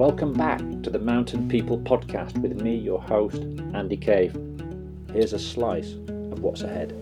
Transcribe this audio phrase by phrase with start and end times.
[0.00, 3.42] Welcome back to the Mountain People podcast with me, your host,
[3.74, 4.34] Andy Cave.
[5.12, 6.94] Here's a slice of what's ahead.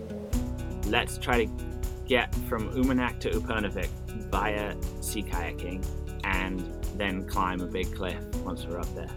[0.85, 1.51] Let's try to
[2.09, 3.87] get from Umanak to Upernavik
[4.29, 5.87] via sea kayaking
[6.25, 6.59] and
[6.97, 9.09] then climb a big cliff once we're up there.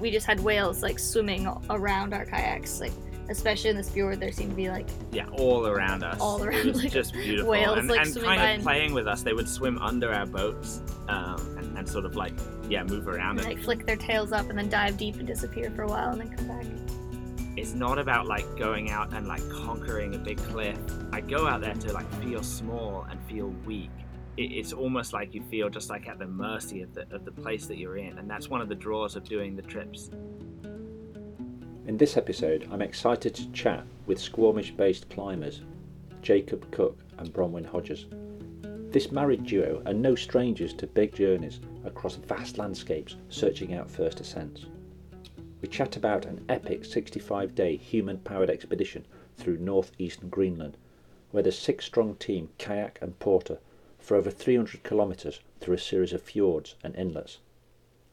[0.00, 2.92] We just had whales like swimming around our kayaks, like
[3.28, 4.18] especially in this fjord.
[4.18, 6.18] There seemed to be like Yeah, all around us.
[6.22, 7.50] All It around, was like, just beautiful.
[7.50, 9.22] whales, and like, and swimming kind by of and- playing with us.
[9.22, 12.32] They would swim under our boats um, and, and sort of like,
[12.68, 13.38] yeah, move around.
[13.38, 16.10] and, like flick their tails up and then dive deep and disappear for a while
[16.12, 16.66] and then come back.
[17.56, 20.78] it's not about like going out and like conquering a big cliff.
[21.12, 23.90] I go out there to like feel small and feel weak.
[24.36, 27.32] It, it's almost like you feel just like at the mercy of the of the
[27.32, 30.10] place that you're in, and that's one of the draws of doing the trips.
[31.86, 35.60] In this episode, I'm excited to chat with Squamish based climbers
[36.22, 38.06] Jacob Cook and Bronwyn Hodgins.
[38.90, 44.20] This married duo are no strangers to big journeys across vast landscapes searching out first
[44.20, 44.66] ascents.
[45.60, 50.76] We chat about an epic 65 day human powered expedition through northeastern Greenland,
[51.30, 53.58] where the six strong team kayak and porter
[53.98, 57.38] for over 300 kilometres through a series of fjords and inlets.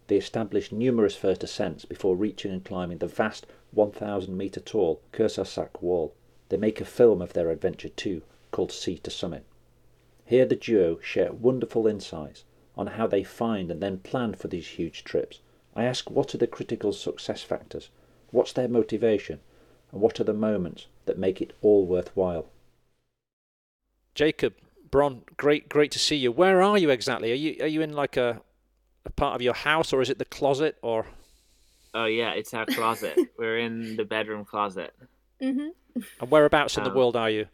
[0.07, 5.81] They established numerous first ascents before reaching and climbing the vast 1,000 metre tall Kersarsak
[5.81, 6.13] wall.
[6.49, 9.45] They make a film of their adventure too, called Sea to Summit.
[10.25, 12.43] Here the duo share wonderful insights
[12.77, 15.39] on how they find and then plan for these huge trips.
[15.75, 17.89] I ask what are the critical success factors,
[18.31, 19.39] what's their motivation,
[19.91, 22.47] and what are the moments that make it all worthwhile.
[24.15, 24.53] Jacob,
[24.89, 26.31] Bron, great, great to see you.
[26.31, 27.31] Where are you exactly?
[27.31, 28.41] Are you are you in like a,
[29.05, 31.07] a part of your house, or is it the closet, or
[31.93, 33.17] Oh yeah, it's our closet.
[33.37, 34.93] We're in the bedroom closet.
[35.41, 35.69] hmm
[36.19, 37.47] and whereabouts in the Um, world are you?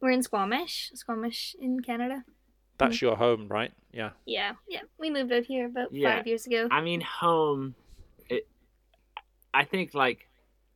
[0.00, 2.24] We're in Squamish, Squamish in Canada.
[2.78, 3.72] That's your home, right?
[3.92, 4.10] Yeah.
[4.26, 4.80] Yeah, yeah.
[4.98, 6.16] We moved out here about Yeah.
[6.16, 6.68] five years ago.
[6.70, 7.74] I mean, home.
[8.28, 8.48] It.
[9.52, 10.28] I think like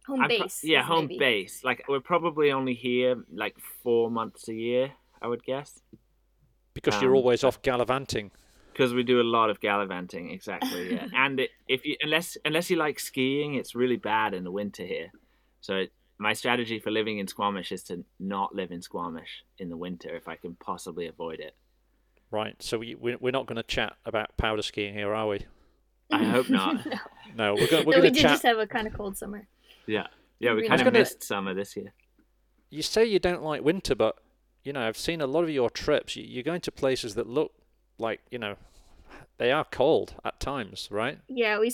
[0.06, 0.60] Home I'm pro- base.
[0.62, 1.18] yeah, home maybe.
[1.18, 1.64] base.
[1.64, 5.80] Like we're probably only here like four months a year, I would guess.
[6.74, 8.30] Because you're Um, always off gallivanting.
[8.72, 12.70] because we do a lot of gallivanting exactly yeah and it, if you unless unless
[12.70, 15.10] you like skiing it's really bad in the winter here
[15.60, 19.68] so it, my strategy for living in squamish is to not live in squamish in
[19.68, 21.56] the winter if i can possibly avoid it
[22.30, 22.60] Right.
[22.62, 25.46] So we we- we're not going to chat about powder skiing here, are we?
[26.10, 26.92] i hope not no,
[27.36, 28.30] No, we're going we're No, we going to did chat.
[28.30, 29.46] just have a kind of cold summer.
[29.86, 30.06] yeah
[30.40, 30.68] yeah we Really?
[30.68, 31.92] kind of gonna- missed summer this year
[32.70, 34.16] You say you don't like winter, but
[34.64, 36.16] you know I've seen a lot of your trips.
[36.16, 37.52] You- You're going to places that look
[37.98, 38.56] like you know
[39.38, 41.18] they are cold at times, right?
[41.28, 41.72] Yeah, we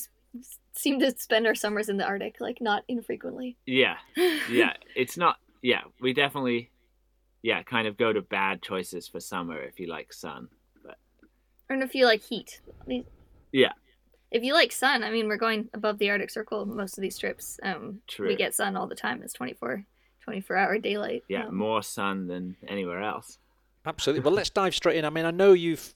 [0.73, 3.57] seem to spend our summers in the Arctic, like not infrequently.
[3.67, 3.97] yeah
[4.51, 6.71] yeah it's not yeah we definitely
[7.45, 10.49] yeah kind of go to bad choices for summer if you like sun
[10.83, 10.97] but
[11.69, 12.61] And if you like heat.
[13.53, 13.73] Yeah.
[14.31, 17.17] If you like sun, I mean, we're going above the Arctic Circle most of these
[17.17, 17.61] trips.
[17.63, 18.27] Um, True.
[18.27, 19.23] We get sun all the time.
[19.23, 19.85] It's 24,
[20.25, 21.23] 24 hour daylight.
[21.29, 23.39] yeah Um, more sun than anywhere else
[23.87, 24.23] Absolutely.
[24.23, 25.05] Well, let's dive straight in.
[25.05, 25.95] I mean, I know you've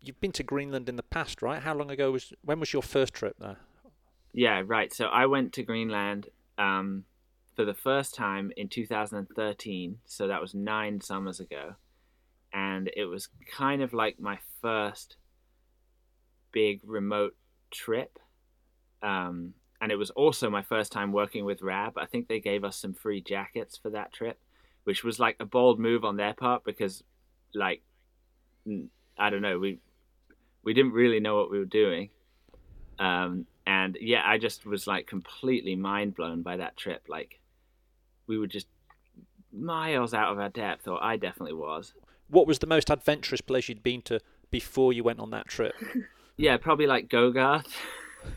[0.00, 1.60] you've been to Greenland in the past, right?
[1.60, 3.56] How long ago was when was your first trip there?
[4.32, 4.92] Yeah, right.
[4.92, 7.04] So I went to Greenland um,
[7.56, 9.98] for the first time in 2013.
[10.04, 11.74] So that was nine summers ago.
[12.52, 15.16] And it was kind of like my first
[16.52, 17.34] big remote
[17.70, 18.18] trip.
[19.02, 21.98] Um, and it was also my first time working with RAB.
[21.98, 24.38] I think they gave us some free jackets for that trip,
[24.84, 27.02] which was like a bold move on their part because,
[27.54, 27.82] like,
[29.18, 29.78] I don't know, we
[30.62, 32.10] we didn't really know what we were doing.
[32.98, 37.02] Um, and yeah, I just was like completely mind blown by that trip.
[37.08, 37.38] Like,
[38.26, 38.66] we were just
[39.52, 41.94] miles out of our depth, or I definitely was.
[42.28, 44.20] What was the most adventurous place you'd been to
[44.50, 45.74] before you went on that trip?
[46.38, 47.64] Yeah, probably like Gogarth.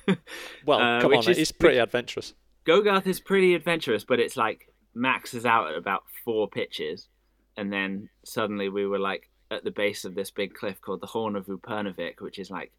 [0.66, 2.34] Well, Uh, come on, is- it's pretty adventurous.
[2.66, 7.10] Gogarth is pretty adventurous, but it's like maxes out at about four pitches,
[7.58, 11.08] and then suddenly we were like at the base of this big cliff called the
[11.08, 12.72] Horn of Upernavik, which is like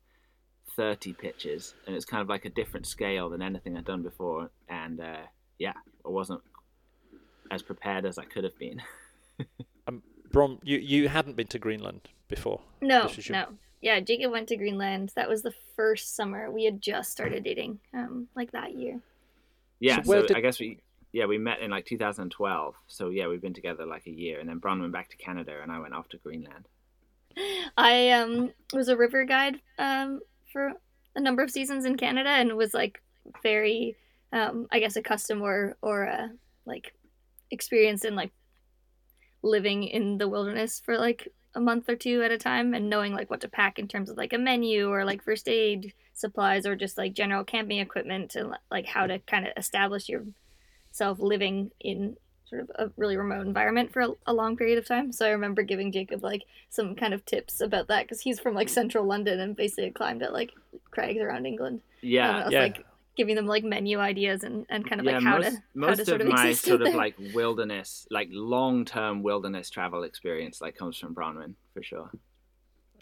[0.75, 4.51] thirty pitches, and it's kind of like a different scale than anything I'd done before.
[4.71, 5.27] And uh,
[5.59, 5.75] yeah,
[6.07, 6.41] I wasn't
[7.50, 8.82] as prepared as I could have been.
[10.32, 12.61] Bron, you you hadn't been to Greenland before.
[12.81, 13.47] No, your- no.
[13.82, 15.11] Yeah, Jacob went to Greenland.
[15.17, 19.00] That was the first summer we had just started dating, um, like that year.
[19.81, 20.79] Yeah, So so, did- I guess we
[21.12, 22.75] yeah we met in like 2012.
[22.87, 25.58] So yeah, we've been together like a year, and then Bron went back to Canada,
[25.62, 26.69] and I went off to Greenland.
[27.76, 30.20] I um was a river guide um
[30.52, 30.73] for
[31.17, 33.00] a number of seasons in Canada and was like
[33.43, 33.97] very
[34.32, 36.29] um I guess accustomed or or uh,
[36.67, 36.93] like
[37.50, 38.32] experienced in like
[39.43, 43.12] living in the wilderness for like a month or two at a time and knowing
[43.12, 46.67] like what to pack in terms of like a menu or like first aid supplies
[46.67, 51.70] or just like general camping equipment and like how to kind of establish yourself living
[51.81, 55.12] in sort of a really remote environment for a, a long period of time.
[55.12, 58.55] So I remember giving Jacob like some kind of tips about that because he's from
[58.55, 60.50] like central London and basically climbed at like
[60.91, 61.81] crags around England.
[62.02, 62.62] Yeah, and I was Yeah.
[62.62, 62.85] like
[63.21, 65.19] giving them like menu ideas and, and kind of yeah.
[65.19, 66.95] like how most to how most to sort of of my exist sort out of
[66.95, 72.11] like wilderness, like long term wilderness travel experience, like comes from Bronwyn for sure.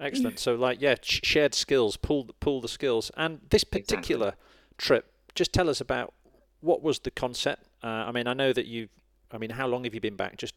[0.00, 0.40] Excellent.
[0.40, 3.12] So, like, yeah, sh- shared skills, pull pull the skills.
[3.16, 4.34] And this particular
[4.76, 6.14] trip, just tell us about
[6.62, 7.68] what was the concept.
[7.80, 8.88] Uh, I mean, I know that you.
[9.30, 10.36] I mean, how long have you been back?
[10.36, 10.54] Just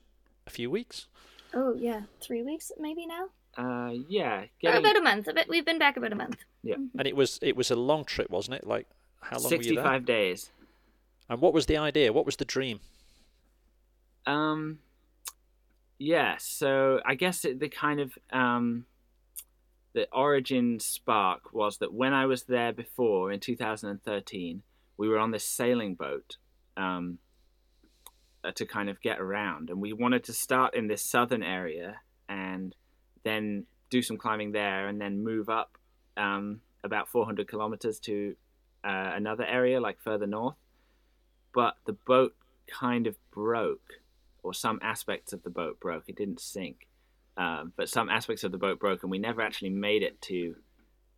[0.47, 1.07] a few weeks.
[1.53, 3.27] Oh yeah, three weeks maybe now.
[3.55, 5.27] Uh, yeah, getting about a month.
[5.27, 5.47] A bit.
[5.47, 6.37] We've been back about a month.
[6.63, 8.65] Yeah, and it was it was a long trip, wasn't it?
[8.65, 8.87] Like,
[9.21, 9.99] how long were you there?
[9.99, 10.51] days.
[11.29, 12.11] And what was the idea?
[12.11, 12.79] What was the dream?
[14.25, 14.79] Um,
[15.97, 16.35] yeah.
[16.39, 18.85] So I guess it, the kind of um,
[19.93, 24.63] the origin spark was that when I was there before in 2013,
[24.97, 26.37] we were on this sailing boat
[26.77, 27.19] um,
[28.43, 32.01] uh, to kind of get around, and we wanted to start in this southern area
[32.27, 32.75] and
[33.23, 35.77] then do some climbing there, and then move up
[36.17, 38.35] um, about 400 kilometers to
[38.83, 40.55] uh, another area like further north.
[41.53, 42.35] But the boat
[42.67, 43.93] kind of broke
[44.43, 46.05] or some aspects of the boat broke.
[46.07, 46.87] It didn't sink,
[47.37, 50.55] um, but some aspects of the boat broke, and we never actually made it to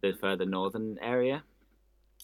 [0.01, 1.43] the further northern area.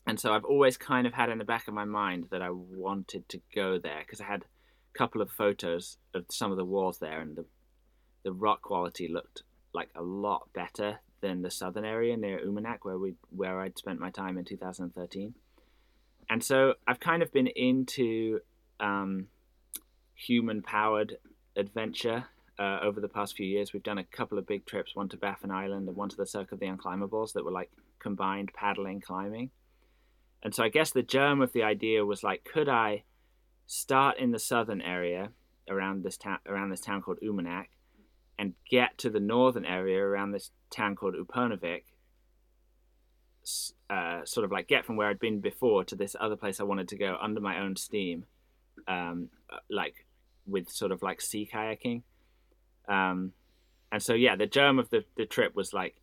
[0.05, 2.49] And so I've always kind of had in the back of my mind that I
[2.49, 6.65] wanted to go there because I had a couple of photos of some of the
[6.65, 7.45] walls there, and the
[8.23, 9.43] the rock quality looked
[9.73, 13.99] like a lot better than the southern area near Umanak, where we where I'd spent
[13.99, 15.33] my time in 2013.
[16.29, 18.41] And so I've kind of been into
[18.79, 19.27] um,
[20.13, 21.17] human powered
[21.55, 22.25] adventure
[22.59, 23.73] uh, over the past few years.
[23.73, 26.27] We've done a couple of big trips, one to Baffin Island and one to the
[26.27, 29.49] Cirque of the Unclimbables, that were like combined paddling climbing.
[30.43, 33.03] And so I guess the germ of the idea was like, could I
[33.65, 35.31] start in the southern area
[35.69, 37.65] around this town around this town called Umanak
[38.39, 41.83] and get to the northern area around this town called Upernavik,
[43.89, 46.63] uh, sort of like get from where I'd been before to this other place I
[46.63, 48.25] wanted to go under my own steam,
[48.87, 50.05] um, uh, like
[50.45, 52.03] with sort of like sea kayaking.
[52.87, 53.33] Um,
[53.91, 55.95] and so yeah, the germ of the, the trip was like,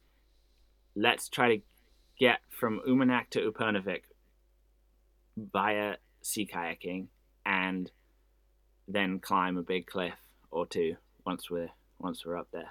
[0.95, 1.63] let's try to
[2.19, 4.03] get from Umanak to Upernavik
[5.37, 7.07] via sea kayaking
[7.45, 7.91] and
[8.89, 10.15] then climb a big cliff
[10.51, 12.71] or two once we're once we're up there.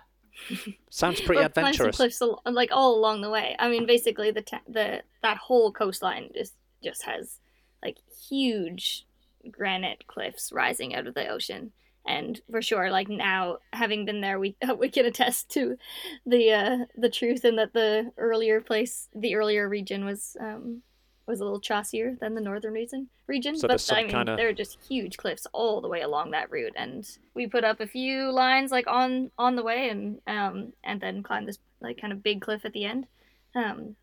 [0.89, 1.95] Sounds pretty Well, climb some adventurous.
[1.97, 3.55] cliffs al- like all along the way.
[3.59, 6.53] I mean, basically the ta- the that whole coastline just
[6.83, 7.39] just has
[7.83, 7.97] like
[8.29, 9.05] huge
[9.51, 11.71] granite cliffs rising out of the ocean.
[12.07, 15.77] And for sure, like now having been there, we we can attest to
[16.25, 20.81] the uh, the truth and that the earlier place, the earlier region was um,
[21.27, 23.09] was a little chossier than the northern region.
[23.27, 26.31] Region, So but I mean, kinda- there are just huge cliffs all the way along
[26.31, 30.21] that route, and we put up a few lines like on on the way, and
[30.27, 33.07] um and then climbed this like kind of big cliff at the end.
[33.55, 33.95] Um,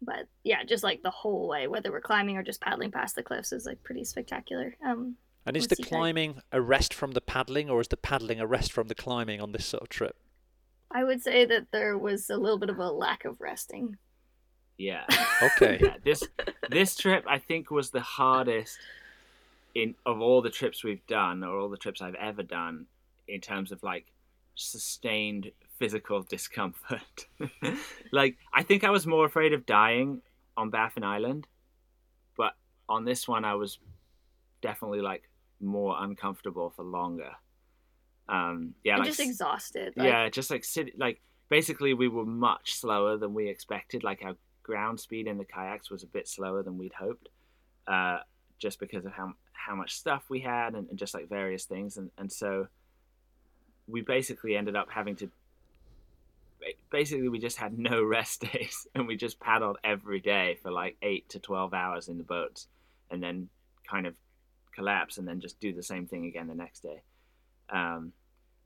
[0.00, 3.22] but yeah, just like the whole way, whether we're climbing or just paddling past the
[3.22, 4.76] cliffs, is like pretty spectacular.
[4.84, 8.46] Um, And is the climbing a rest from the paddling, or is the paddling a
[8.46, 10.16] rest from the climbing on this sort of trip?
[10.90, 13.98] I would say that there was a little bit of a lack of resting.
[14.78, 15.04] Yeah.
[15.42, 15.78] Okay.
[15.80, 16.22] yeah, this
[16.70, 18.78] this trip I think was the hardest
[19.74, 22.86] in of all the trips we've done or all the trips I've ever done
[23.26, 24.06] in terms of like
[24.54, 27.26] sustained physical discomfort.
[28.12, 30.22] like I think I was more afraid of dying
[30.56, 31.46] on Baffin Island,
[32.36, 32.54] but
[32.88, 33.78] on this one I was
[34.62, 35.28] definitely like
[35.60, 37.32] more uncomfortable for longer.
[38.28, 39.94] Um yeah, like just exhausted.
[39.96, 44.04] Like, yeah, just like sit like basically we were much slower than we expected.
[44.04, 44.34] Like our
[44.68, 47.30] ground speed in the kayaks was a bit slower than we'd hoped,
[47.86, 48.18] uh,
[48.58, 51.96] just because of how how much stuff we had and, and just like various things.
[51.96, 52.68] And and so
[53.86, 55.30] we basically ended up having to.
[56.90, 60.96] Basically, we just had no rest days, and we just paddled every day for like
[61.02, 62.68] eight to twelve hours in the boats,
[63.10, 63.48] and then
[63.90, 64.14] kind of
[64.74, 67.00] collapse, and then just do the same thing again the next day.
[67.70, 68.12] Um,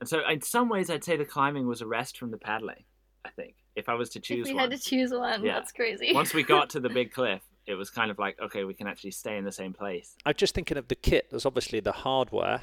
[0.00, 2.82] and so, in some ways, I'd say the climbing was a rest from the paddling.
[3.24, 5.54] I think if I was to if choose we one, had to choose one, Yeah.
[5.54, 6.12] that's crazy.
[6.12, 8.86] once we got to the big cliff, it was kind of like okay, we can
[8.86, 10.14] actually stay in the same place.
[10.26, 11.28] I'm just thinking of the kit.
[11.30, 12.62] There's obviously the hardware,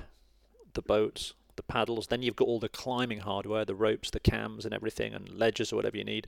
[0.73, 2.07] the boats, the paddles.
[2.07, 5.71] Then you've got all the climbing hardware, the ropes, the cams, and everything, and ledges
[5.73, 6.27] or whatever you need.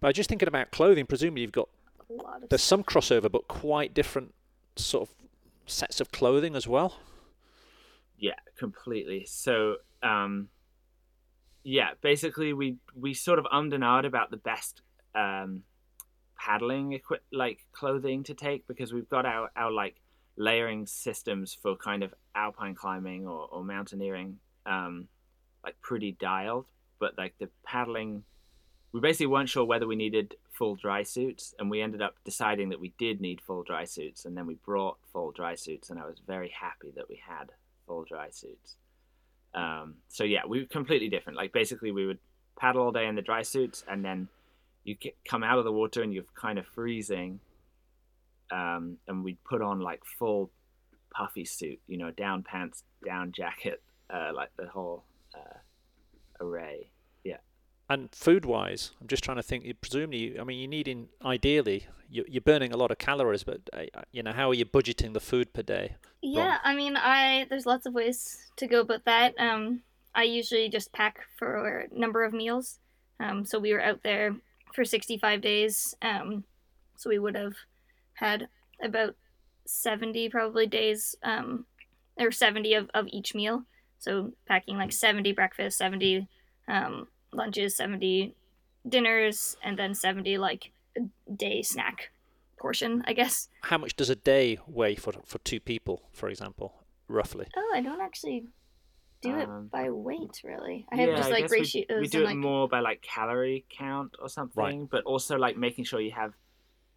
[0.00, 1.06] But I'm just thinking about clothing.
[1.06, 1.68] Presumably you've got
[2.08, 4.34] a lot of there's some crossover, but quite different
[4.76, 5.14] sort of
[5.66, 6.96] sets of clothing as well.
[8.18, 9.24] Yeah, completely.
[9.26, 10.48] So, um,
[11.62, 14.82] yeah, basically we we sort of ummed and about the best
[15.14, 15.62] um,
[16.38, 19.96] paddling equip like clothing to take because we've got our, our like
[20.36, 25.06] layering systems for kind of alpine climbing or, or mountaineering um,
[25.64, 26.66] like pretty dialed,
[26.98, 28.24] but like the paddling
[28.92, 32.70] we basically weren't sure whether we needed full dry suits and we ended up deciding
[32.70, 35.98] that we did need full dry suits and then we brought full dry suits and
[35.98, 37.50] I was very happy that we had
[37.86, 38.76] full dry suits.
[39.54, 41.36] Um, so yeah, we were completely different.
[41.36, 42.18] Like basically we would
[42.58, 44.28] paddle all day in the dry suits and then
[44.84, 44.96] you
[45.28, 47.40] come out of the water and you're kind of freezing.
[48.52, 50.50] Um, and we'd put on like full
[51.12, 55.04] puffy suit, you know, down pants, down jacket, uh, like the whole
[55.34, 55.58] uh,
[56.44, 56.90] array.
[57.90, 59.64] And food wise, I'm just trying to think.
[59.64, 63.82] You presumably, I mean, you're needing ideally, you're burning a lot of calories, but uh,
[64.12, 65.96] you know, how are you budgeting the food per day?
[66.22, 69.34] Yeah, I mean, I there's lots of ways to go about that.
[69.40, 69.80] Um,
[70.14, 72.78] I usually just pack for a number of meals.
[73.18, 74.36] Um, so we were out there
[74.72, 75.96] for 65 days.
[76.00, 76.44] Um,
[76.96, 77.54] so we would have
[78.14, 78.48] had
[78.80, 79.16] about
[79.66, 81.66] 70 probably days, um,
[82.16, 83.64] or 70 of, of each meal.
[83.98, 86.28] So packing like 70 breakfast, 70
[86.68, 88.34] um, lunches, 70
[88.88, 90.72] dinners, and then 70 like
[91.34, 92.10] day snack
[92.58, 93.48] portion, I guess.
[93.62, 96.74] How much does a day weigh for for two people, for example,
[97.08, 97.46] roughly?
[97.56, 98.46] Oh, I don't actually
[99.22, 100.86] do it um, by weight, really.
[100.90, 101.86] I have yeah, just like ratios.
[101.88, 102.36] We, we do it like...
[102.36, 104.90] more by like calorie count or something, right.
[104.90, 106.34] but also like making sure you have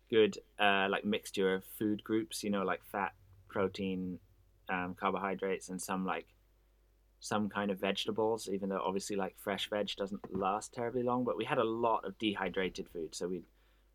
[0.10, 2.44] good uh, like mixture of food groups.
[2.44, 3.14] You know, like fat,
[3.50, 4.20] protein,
[4.70, 6.28] um, carbohydrates, and some like
[7.24, 8.50] some kind of vegetables.
[8.52, 12.04] Even though obviously like fresh veg doesn't last terribly long, but we had a lot
[12.06, 13.42] of dehydrated food, so we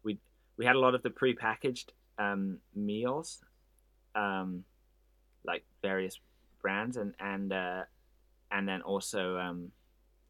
[0.03, 0.19] we
[0.57, 3.45] we had a lot of the prepackaged um, meals,
[4.15, 4.65] um,
[5.45, 6.19] like various
[6.63, 7.83] brands, and and uh,
[8.51, 9.73] and then also um,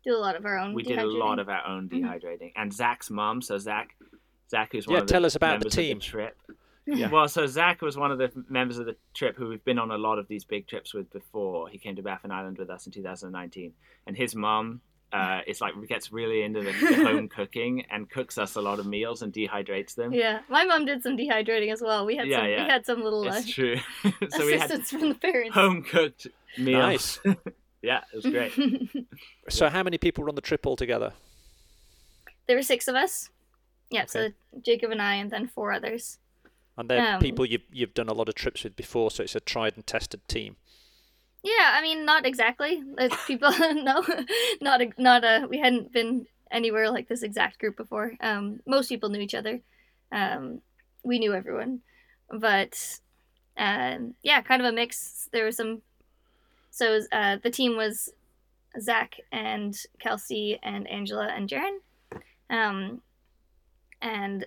[0.04, 0.74] do a lot of our own.
[0.74, 2.04] We did a lot of our own mm-hmm.
[2.04, 2.62] dehydrating, mm-hmm.
[2.62, 3.42] and Zach's mom.
[3.42, 3.94] So Zach,
[4.50, 5.00] Zach is one yeah.
[5.02, 6.36] of the tell us about the team the trip.
[6.96, 7.10] Yeah.
[7.10, 9.90] Well, so Zach was one of the members of the trip who we've been on
[9.90, 11.68] a lot of these big trips with before.
[11.68, 13.72] He came to Baffin Island with us in 2019,
[14.06, 14.80] and his mom
[15.12, 18.78] uh, is like gets really into the, the, home cooking and cooks us a lot
[18.78, 20.12] of meals and dehydrates them.
[20.12, 22.06] Yeah, my mom did some dehydrating as well.
[22.06, 22.48] We had yeah, some.
[22.48, 22.64] Yeah.
[22.64, 23.26] We had some little.
[23.26, 23.76] It's uh, true.
[24.30, 25.54] so we had from the parents.
[25.54, 26.26] Home cooked
[26.56, 27.20] meals.
[27.24, 27.36] Nice.
[27.80, 29.06] Yeah, it was great.
[29.48, 31.12] so, how many people were on the trip altogether?
[32.48, 33.30] There were six of us.
[33.88, 34.08] Yeah, okay.
[34.08, 34.28] so
[34.62, 36.18] Jacob and I, and then four others.
[36.78, 39.34] And they're um, people you've you've done a lot of trips with before, so it's
[39.34, 40.56] a tried and tested team.
[41.42, 42.82] Yeah, I mean, not exactly.
[42.96, 44.04] There's people, no,
[44.60, 45.46] not a, not a.
[45.48, 48.12] We hadn't been anywhere like this exact group before.
[48.20, 49.60] Um, most people knew each other.
[50.12, 50.62] Um,
[51.02, 51.80] we knew everyone,
[52.30, 53.00] but
[53.56, 55.28] um, yeah, kind of a mix.
[55.32, 55.82] There was some
[56.70, 58.08] so uh, the team was
[58.80, 61.78] Zach and Kelsey and Angela and Jaren.
[62.50, 63.02] Um,
[64.00, 64.46] and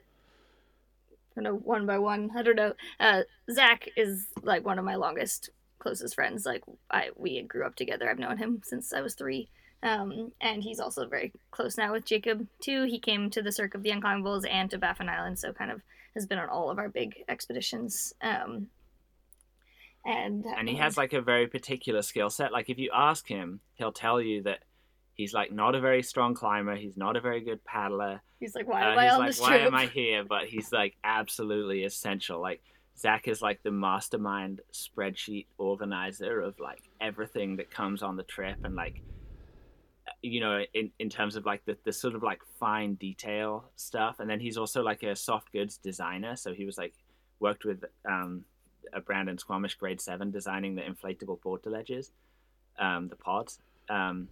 [1.31, 2.31] I don't know one by one.
[2.35, 2.73] I don't know.
[2.99, 3.21] Uh,
[3.51, 6.45] Zach is like one of my longest, closest friends.
[6.45, 8.09] Like I, we grew up together.
[8.09, 9.49] I've known him since I was three.
[9.83, 12.83] Um, and he's also very close now with Jacob too.
[12.83, 15.81] He came to the Cirque of the Unclimbables and to Baffin Island, so kind of
[16.13, 18.13] has been on all of our big expeditions.
[18.21, 18.67] Um,
[20.05, 23.59] and and he has like a very particular skill set like if you ask him
[23.75, 24.63] he'll tell you that
[25.15, 26.75] he's like not a very strong climber.
[26.75, 28.21] He's not a very good paddler.
[28.39, 29.67] He's like why am uh, i on like, this why trip?
[29.67, 30.23] am i here?
[30.23, 32.41] But he's like absolutely essential.
[32.41, 32.61] Like
[32.97, 38.57] zach is like the mastermind spreadsheet organizer of like everything that comes on the trip
[38.63, 39.01] and like
[40.21, 44.19] you know in, in terms of like the, the sort of like fine detail stuff.
[44.19, 46.35] And then he's also like a soft goods designer.
[46.35, 46.93] So he was like
[47.39, 48.45] worked with um
[48.93, 52.11] a brand in Squamish Grade VII designing the inflatable portaledges,
[52.79, 53.59] um, the pods.
[53.89, 54.27] Um,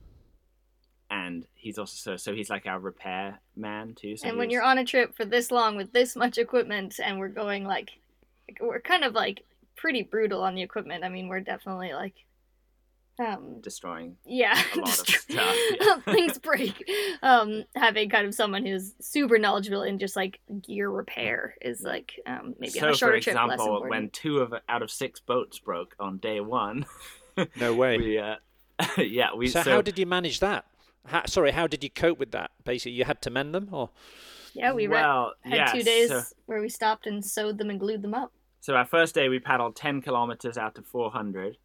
[1.10, 4.18] and he's also so so he's like our repair man too.
[4.18, 7.20] So and when you're on a trip for this long with this much equipment, and
[7.20, 7.92] we're going like,
[8.62, 9.44] we're kind of like
[9.76, 11.04] pretty brutal on the equipment.
[11.04, 12.14] I mean, we're definitely like
[13.20, 15.26] um, destroying yeah, a lot of stuff.
[15.30, 16.00] Yeah.
[16.06, 16.90] things break.
[17.22, 22.14] Um, having kind of someone who's super knowledgeable in just like gear repair is like
[22.26, 23.90] um, maybe so on a shorter for example, trip less important.
[23.90, 26.86] when two of out of six boats broke on day one,
[27.56, 27.98] no way.
[27.98, 28.36] We, uh,
[28.98, 29.48] yeah, we.
[29.48, 30.66] So, so, how did you manage that?
[31.06, 32.52] How, sorry, how did you cope with that?
[32.64, 33.90] Basically, you had to mend them, or
[34.54, 37.80] yeah, we well, had yeah, two days so, where we stopped and sewed them and
[37.80, 38.32] glued them up.
[38.60, 41.58] So our first day, we paddled ten kilometers out of four hundred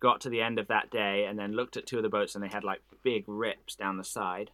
[0.00, 2.34] got to the end of that day and then looked at two of the boats
[2.34, 4.50] and they had like big rips down the side.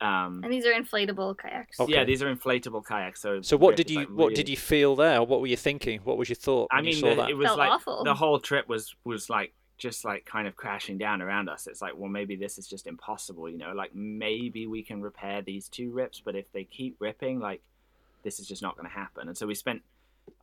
[0.00, 1.78] Um, and these are inflatable kayaks.
[1.78, 1.92] Okay.
[1.92, 3.20] Yeah, these are inflatable kayaks.
[3.20, 4.18] So, so what did you like really...
[4.18, 5.22] what did you feel there?
[5.22, 6.00] What were you thinking?
[6.04, 6.68] What was your thought?
[6.72, 8.04] I mean, the, it was Felt like awful.
[8.04, 11.66] the whole trip was was like just like kind of crashing down around us.
[11.66, 15.42] It's like, well, maybe this is just impossible, you know, like maybe we can repair
[15.42, 17.62] these two rips, but if they keep ripping, like
[18.22, 19.26] this is just not going to happen.
[19.26, 19.82] And so we spent,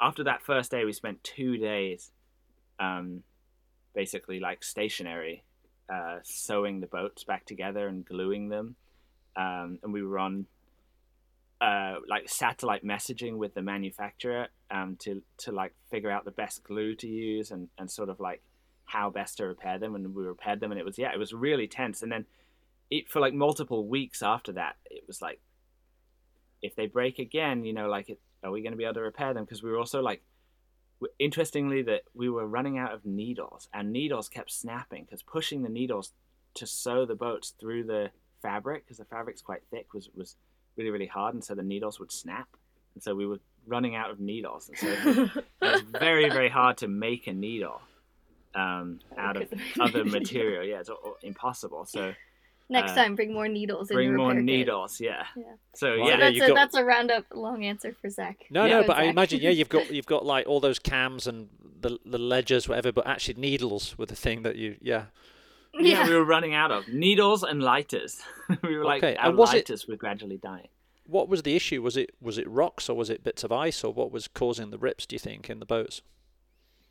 [0.02, 2.12] after that first day, we spent two days
[2.80, 3.24] um,
[3.94, 5.44] basically like stationary,
[5.94, 8.76] uh, sewing the boats back together and gluing them.
[9.36, 10.48] Um, and we were on
[11.62, 16.64] uh, like satellite messaging with the manufacturer um, to to like figure out the best
[16.64, 18.42] glue to use and, and sort of like
[18.88, 21.34] how best to repair them and we repaired them and it was yeah it was
[21.34, 22.02] really tense.
[22.02, 22.26] And then
[22.90, 25.42] it for like multiple weeks after that it was like
[26.62, 29.02] if they break again you know like it, are we going to be able to
[29.02, 29.44] repair them?
[29.44, 30.24] Because we were also like
[31.20, 35.70] interestingly that we were running out of needles and needles kept snapping because pushing the
[35.70, 36.14] needles
[36.56, 38.10] to sew the boats through the
[38.42, 40.38] fabric because the fabric's quite thick was was
[40.78, 42.48] really really hard and so the needles would snap.
[42.94, 45.30] And so we were running out of needles and so it was,
[45.62, 47.82] it was very very hard to make a needle
[48.56, 50.64] um, out of other material.
[50.64, 50.90] Yeah, it's
[51.24, 51.86] impossible.
[51.86, 52.14] So
[52.70, 53.90] next uh, time, bring more needles.
[53.90, 55.00] Bring more needles.
[55.00, 55.26] Yeah.
[55.36, 55.44] yeah.
[55.76, 56.56] So well, yeah, that's, a, got...
[56.56, 58.46] that's a roundup long answer for Zach.
[58.50, 59.06] No, yeah, no, but Zach.
[59.06, 61.50] I imagine yeah, you've got you've got like all those cams and
[61.80, 62.92] the the ledgers, whatever.
[62.92, 65.06] But actually, needles were the thing that you yeah.
[65.74, 68.22] Yeah, yeah we were running out of needles and lighters.
[68.64, 69.16] we were like okay.
[69.18, 69.90] our lighters it...
[69.90, 70.70] were gradually dying
[71.08, 71.82] what was the issue?
[71.82, 74.70] Was it was it rocks or was it bits of ice or what was causing
[74.70, 75.06] the rips?
[75.06, 76.02] Do you think in the boats?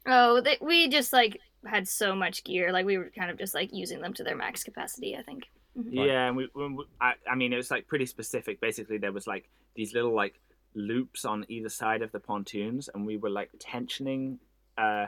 [0.06, 3.54] Oh, they, we just like had so much gear, like we were kind of just
[3.54, 5.16] like using them to their max capacity.
[5.16, 5.44] I think.
[5.78, 5.98] Mm-hmm.
[5.98, 8.60] Yeah, and we, we I, I mean, it was like pretty specific.
[8.60, 10.40] Basically, there was like these little like
[10.74, 14.38] loops on either side of the pontoons, and we were like tensioning,
[14.78, 15.06] uh,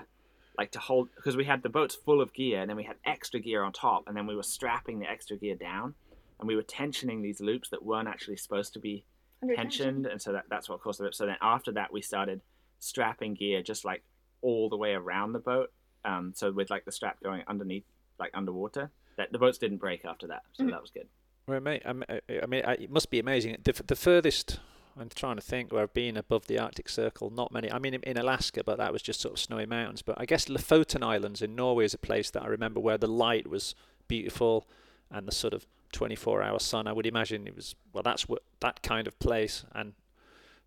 [0.59, 2.97] like to hold because we had the boats full of gear, and then we had
[3.05, 5.95] extra gear on top, and then we were strapping the extra gear down,
[6.39, 9.05] and we were tensioning these loops that weren't actually supposed to be
[9.43, 10.07] tensioned, tension.
[10.07, 11.15] and so that, that's what caused the rip.
[11.15, 12.41] So then after that, we started
[12.79, 14.03] strapping gear just like
[14.43, 15.71] all the way around the boat.
[16.05, 17.85] Um, so with like the strap going underneath,
[18.19, 20.43] like underwater, that the boats didn't break after that.
[20.53, 20.71] So mm.
[20.71, 21.09] that was good.
[21.47, 23.57] Well, mate, I mean, it must be amazing.
[23.65, 24.61] The, the furthest
[25.01, 27.31] I'm trying to think where I've been above the Arctic Circle.
[27.31, 27.71] Not many.
[27.71, 30.03] I mean, in, in, Alaska, but that was just sort of snowy mountains.
[30.03, 33.07] But I guess Lofoten Islands in Norway is a place that I remember where the
[33.07, 33.75] light was
[34.09, 34.67] beautiful
[35.11, 36.87] and the sort of 24-hour sun.
[36.87, 38.03] I would imagine it was well.
[38.03, 39.65] That's what that kind of place.
[39.73, 39.95] And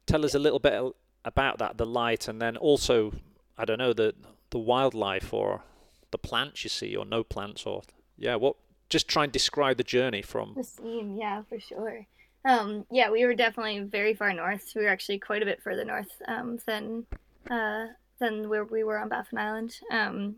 [0.05, 0.81] tell us a little bit
[1.25, 3.13] about that, the light, and then also
[3.61, 4.15] I don't know the
[4.49, 5.61] the wildlife or
[6.09, 7.83] the plants you see or no plants or
[8.17, 8.55] yeah what
[8.89, 12.07] just try and describe the journey from the scene yeah for sure.
[12.43, 14.73] Um, yeah we were definitely very far north.
[14.75, 17.05] We were actually quite a bit further north um, than
[17.49, 17.87] uh,
[18.19, 19.79] than where we were on Baffin Island.
[19.91, 20.37] Um,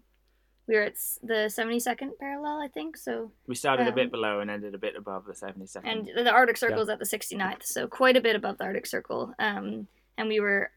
[0.68, 4.40] we were at the 72nd parallel I think so we started a bit um, below
[4.40, 7.64] and ended a bit above the 72nd and the Arctic Circle is at the 69th
[7.64, 9.34] so quite a bit above the Arctic Circle.
[9.40, 10.72] Um, and we were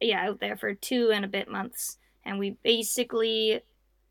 [0.00, 1.98] yeah out there for two and a bit months.
[2.24, 3.60] And we basically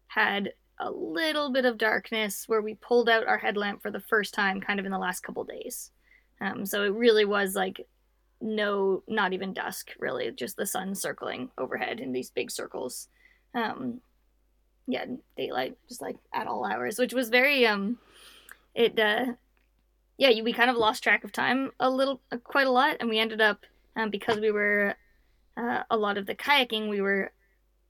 [0.08, 4.34] had a little bit of darkness where we pulled out our headlamp for the first
[4.34, 5.92] time kind of in the last couple days.
[6.40, 7.86] Um, so it really was like
[8.40, 13.08] no not even dusk really just the sun circling overhead in these big circles.
[13.56, 14.02] Um,
[14.88, 17.98] yeah daylight just like at all hours which was very um
[18.74, 19.26] it uh
[20.18, 23.20] yeah we kind of lost track of time a little quite a lot and we
[23.20, 23.66] ended up
[23.98, 24.96] um, because we were
[25.58, 27.32] uh, a lot of the kayaking we were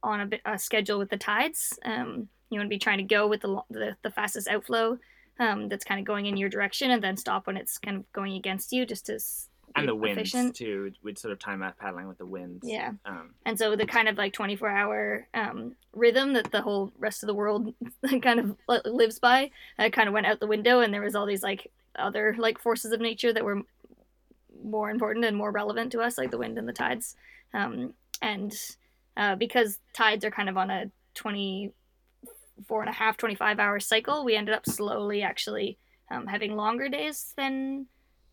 [0.04, 1.78] on a, bit, a schedule with the tides.
[1.84, 4.98] Um, you want to be trying to go with the, the, the fastest outflow
[5.40, 8.12] um, that's kind of going in your direction and then stop when it's kind of
[8.14, 9.20] going against you just to
[9.76, 10.56] and the winds efficient.
[10.56, 13.86] too we'd sort of time out paddling with the winds yeah um, and so the
[13.86, 17.74] kind of like 24 hour um, rhythm that the whole rest of the world
[18.22, 21.26] kind of lives by uh, kind of went out the window and there was all
[21.26, 23.62] these like other like forces of nature that were
[24.68, 27.16] more important and more relevant to us like the wind and the tides.
[27.54, 28.54] Um, and
[29.16, 34.24] uh, because tides are kind of on a 24 and a half 25 hour cycle
[34.24, 35.78] we ended up slowly actually
[36.12, 37.88] um, having longer days than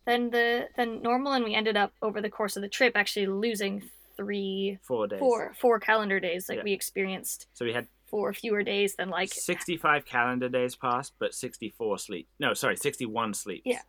[0.05, 1.33] than the than normal.
[1.33, 3.83] And we ended up over the course of the trip actually losing
[4.17, 5.19] three four days.
[5.19, 6.47] four four calendar days.
[6.47, 6.63] Like yeah.
[6.63, 11.33] we experienced so we had four fewer days than like 65 calendar days passed but
[11.33, 13.63] 64 sleep no sorry 61 sleeps.
[13.65, 13.81] Yeah yeah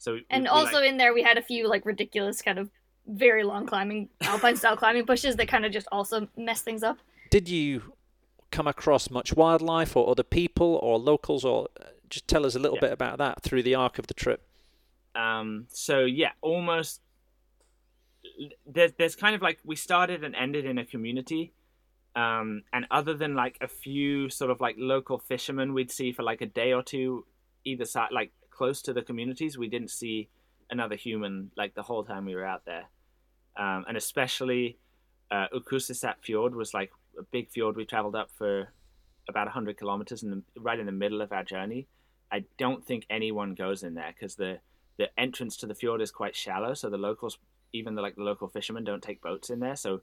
[0.00, 0.88] so and we, also like...
[0.88, 2.70] in there we had a few like ridiculous kind of
[3.06, 6.98] very long climbing alpine style climbing bushes that kind of just also mess things up.
[7.30, 7.92] Did you
[8.50, 12.58] come across much wildlife or other people or locals or uh, just tell us a
[12.58, 12.88] little yeah.
[12.88, 14.42] bit about that through the arc of the trip?
[15.14, 17.02] Um, so yeah, almost
[18.66, 21.52] there's there's kind of like we started and ended in a community.
[22.16, 26.24] Um, and other than like a few sort of like local fishermen we'd see for
[26.24, 27.24] like a day or two
[27.64, 30.28] either side like close to the communities we didn't see
[30.74, 32.86] another human like the whole time we were out there
[33.56, 34.78] um, and especially
[35.30, 38.68] uh, Ukkusissat Fjord was like a big fjord we traveled up for
[39.28, 41.86] about 100 kilometers the right in the middle of our journey.
[42.32, 44.58] I don't think anyone goes in there because the
[44.98, 47.38] the entrance to the fjord is quite shallow, so the locals,
[47.72, 49.76] even the like the local fishermen, don't take boats in there.
[49.76, 50.02] So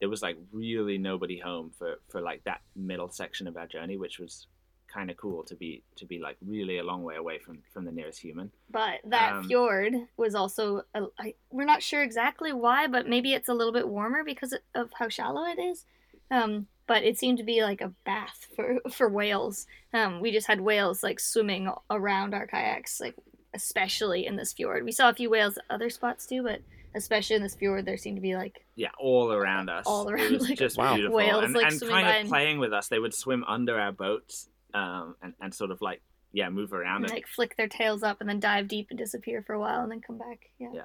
[0.00, 3.96] there was like really nobody home for for like that middle section of our journey,
[3.96, 4.46] which was
[4.88, 7.84] kind of cool to be to be like really a long way away from from
[7.84, 8.50] the nearest human.
[8.70, 13.32] But that Um, fjord was also a, I, we're not sure exactly why, but maybe
[13.34, 15.84] it's a little bit warmer because of how shallow it is.
[16.30, 19.66] Um, but it seemed to be like a bath for for whales.
[19.92, 23.14] Um, we just had whales like swimming around our kayaks, like
[23.54, 24.84] especially in this fjord.
[24.84, 26.60] We saw a few whales at other spots too, but
[26.94, 29.84] especially in this fjord, there seemed to be like Yeah, all around us.
[29.86, 30.94] All around, it was like, just Wow.
[30.94, 32.88] beautiful, whales, and, like, and kind by of and- playing with us.
[32.88, 37.02] They would swim under our boats, um, and and sort of like yeah, move around
[37.04, 37.14] and, it.
[37.14, 39.90] like flick their tails up and then dive deep and disappear for a while and
[39.90, 40.50] then come back.
[40.58, 40.68] Yeah.
[40.74, 40.82] Yeah.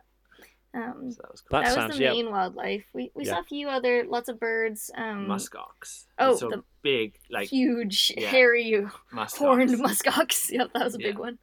[0.74, 1.60] Um, So that was cool.
[1.60, 2.12] That that sounds was the yeah.
[2.14, 2.86] main wildlife.
[2.94, 3.34] We we Yeah.
[3.34, 4.90] saw a few other lots of birds.
[4.96, 6.06] Um, muskox.
[6.18, 8.30] oh, so the big like huge, yeah.
[8.30, 9.38] hairy, muskox.
[9.38, 10.50] horned muskox.
[10.58, 11.38] Yep, that was a big one.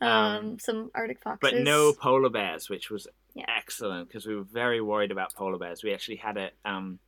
[0.00, 1.38] Um, Um, some Arctic foxes.
[1.52, 3.44] but no polar bears, which was Yeah.
[3.48, 5.84] excellent because we were very worried about polar bears.
[5.84, 6.98] We actually had a um,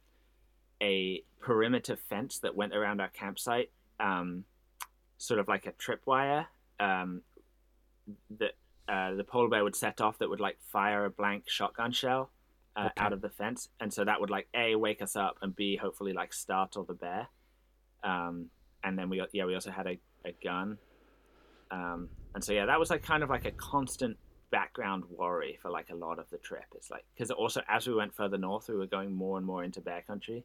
[0.81, 4.45] a perimeter fence that went around our campsite, um,
[5.19, 6.47] sort of like a tripwire
[6.81, 7.23] um,
[8.39, 8.53] that
[8.89, 12.31] uh, the polar bear would set off that would like fire a blank shotgun shell
[12.77, 13.05] uh, Okay.
[13.05, 15.77] out of the fence, and so that would like a wake us up and b
[15.77, 17.29] hopefully like startle the bear.
[18.03, 18.51] Um,
[18.83, 20.79] and then we got yeah we also had a, a gun,
[21.71, 24.17] um, and so yeah that was like kind of like a constant
[24.51, 26.65] background worry for like a lot of the trip.
[26.75, 29.65] It's like because also as we went further north, we were going more and more
[29.65, 30.45] into bear country.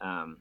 [0.00, 0.38] Um,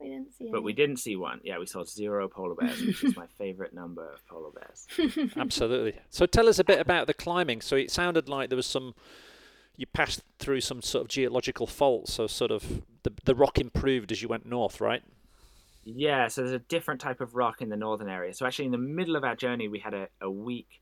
[0.00, 0.48] we didn't see.
[0.50, 1.40] but we didn't see one.
[1.44, 4.86] Yeah, we saw zero polar bears, which is my favorite number of polar bears.
[5.36, 5.98] Absolutely.
[6.10, 7.60] So tell us a bit about the climbing.
[7.60, 8.94] So it sounded like there was some.
[9.76, 14.12] You passed through some sort of geological fault, so sort of the the rock improved
[14.12, 15.02] as you went north, right?
[15.84, 18.32] Yeah, so there's a different type of rock in the northern area.
[18.34, 20.80] So actually, in the middle of our journey, we had a, a week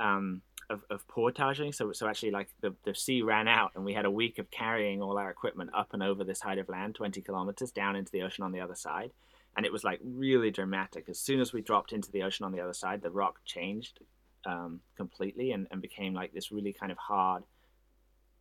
[0.00, 1.72] um, of, of portaging.
[1.72, 4.50] So so actually, like the, the sea ran out, and we had a week of
[4.50, 8.12] carrying all our equipment up and over this height of land, 20 kilometers down into
[8.12, 9.12] the ocean on the other side.
[9.56, 11.08] And it was like really dramatic.
[11.08, 14.00] As soon as we dropped into the ocean on the other side, the rock changed
[14.46, 17.42] um, completely and, and became like this really kind of hard,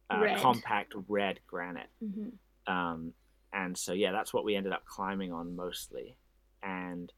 [0.09, 0.39] uh, Red.
[0.39, 1.89] compact red granite.
[2.03, 2.33] Mhm.
[2.67, 3.13] Um,
[3.53, 6.17] and so yeah, that's what we ended up climbing on mostly.
[6.61, 7.11] And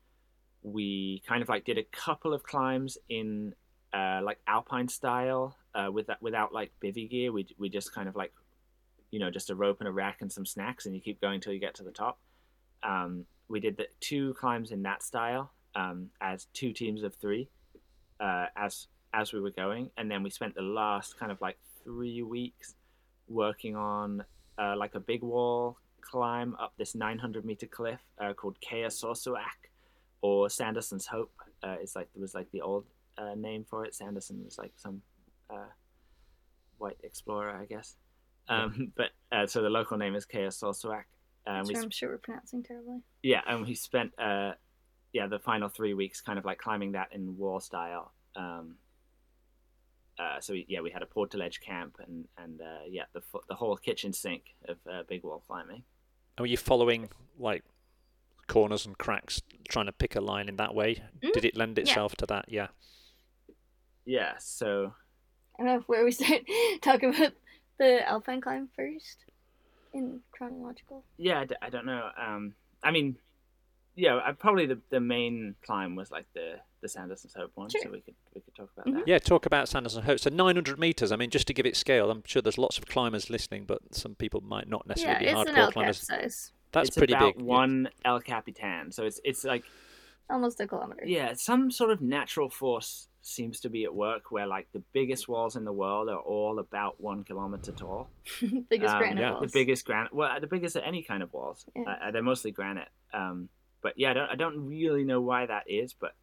[0.61, 3.53] we kind of like did a couple of climbs in
[3.93, 7.31] uh, like alpine style uh, with that without like bivy gear.
[7.31, 8.33] We we just kind of like
[9.11, 11.41] you know just a rope and a rack and some snacks, and you keep going
[11.41, 12.19] till you get to the top.
[12.83, 17.49] Um, we did the two climbs in that style um, as two teams of three
[18.19, 21.57] uh, as as we were going, and then we spent the last kind of like
[21.83, 22.75] three weeks
[23.27, 24.23] working on
[24.57, 29.69] uh, like a big wall climb up this 900 meter cliff uh, called Kea Sorsuak
[30.21, 31.31] or Sanderson's Hope.
[31.63, 32.85] Uh, it's like it was like the old
[33.19, 33.93] uh, name for it.
[33.93, 35.01] Sanderson was like some
[35.49, 35.69] uh,
[36.77, 37.95] white explorer, I guess.
[38.47, 41.03] Um, but uh, so the local name is Kea Sorsuak.
[41.47, 42.99] Um, Which I'm sure we're pronouncing terribly.
[43.23, 44.53] yeah, and we spent uh,
[45.13, 48.13] yeah the final three weeks kind of like climbing that in wall style.
[48.35, 48.75] Um,
[50.19, 53.55] uh, so we, yeah, we had a portaledge camp and and uh, yeah the the
[53.55, 55.83] whole kitchen sink of uh, big wall climbing.
[56.37, 57.63] And were you following like
[58.47, 61.01] corners and cracks, trying to pick a line in that way?
[61.23, 62.45] Mm, Did it lend itself to that?
[62.49, 62.67] Yeah.
[64.09, 64.91] Yeah, so
[65.59, 66.41] I don't know where we start.
[66.81, 67.33] Talk about
[67.77, 69.17] the alpine climb first,
[69.93, 71.03] in chronological.
[71.17, 72.09] yeah, I d- I don't know.
[72.17, 73.17] Um, I mean,
[73.95, 77.81] yeah, I, probably the, the main climb was like the the Sanderson's Hope one, Sure.
[77.83, 78.93] so we could we could talk about Mhm.
[78.99, 79.07] that.
[79.07, 80.19] Yeah, talk about Sanderson Hope.
[80.19, 81.11] So 900 meters.
[81.11, 83.93] I mean, just to give it scale, I'm sure there's lots of climbers listening, but
[83.93, 85.97] some people might not Yeah, necessarily it's be an hardcore El Cap climbers.
[85.99, 87.45] size, That's it's pretty about big.
[87.45, 87.53] yeah.
[87.59, 89.65] one El Capitan, so it's it's like
[90.29, 91.05] almost a kilometer.
[91.05, 95.27] yeah, some sort of natural force seems to be at work where like the biggest
[95.27, 98.09] walls in the world are all about one kilometer tall.
[98.69, 99.51] biggest Um, granite yeah, walls.
[99.51, 101.65] The biggest granite, well, the biggest of any kind of walls.
[101.75, 101.83] Yeah.
[102.01, 102.87] Uh, they're mostly granite.
[103.13, 103.49] Um,
[103.81, 106.13] but yeah, I don't, I don't really know why that is, but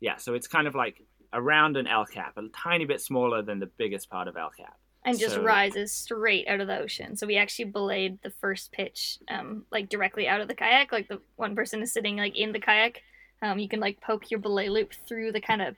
[0.00, 3.60] yeah, so it's kind of like around an El Cap, a tiny bit smaller than
[3.60, 4.76] the biggest part of El Cap.
[5.04, 7.16] and just so- rises straight out of the ocean.
[7.16, 10.90] So we actually belayed the first pitch, um, like directly out of the kayak.
[10.90, 13.02] Like the one person is sitting like in the kayak.
[13.42, 15.76] Um, you can like poke your belay loop through the kind of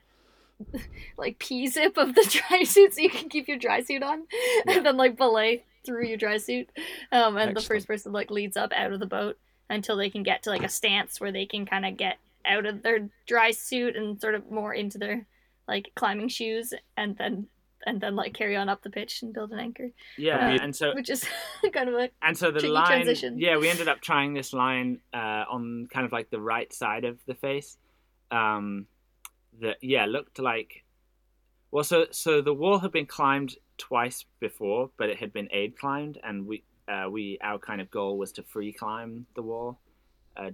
[1.17, 4.23] like P zip of the dry suit, so you can keep your dry suit on,
[4.65, 4.77] Yeah.
[4.77, 6.69] and then like belay through your dry suit.
[7.11, 9.37] Um, and the first person like leads up out of the boat
[9.69, 12.65] until they can get to like a stance where they can kind of get out
[12.65, 15.25] of their dry suit and sort of more into their
[15.67, 17.47] like climbing shoes, and then
[17.85, 19.89] and then like carry on up the pitch and build an anchor.
[20.17, 21.25] Yeah, Uh, and so which is
[21.73, 23.39] kind of a and so the line transition.
[23.39, 27.05] yeah we ended up trying this line uh, on kind of like the right side
[27.05, 27.77] of the face
[28.31, 28.87] um
[29.61, 30.83] that yeah looked like
[31.71, 35.77] well so so the wall had been climbed twice before but it had been aid
[35.77, 39.79] climbed and we uh, we our kind of goal was to free climb the wall
[40.37, 40.49] uh,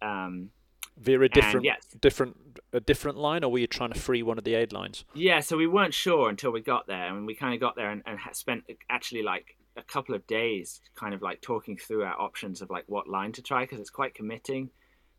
[0.00, 0.50] um
[0.96, 1.84] Via a different, yes.
[2.00, 2.36] different,
[2.74, 5.04] a different line, or were you trying to free one of the aid lines?
[5.14, 7.90] Yeah, so we weren't sure until we got there, and we kind of got there
[7.90, 12.20] and, and spent actually like a couple of days kind of like talking through our
[12.20, 14.70] options of like what line to try because it's quite committing.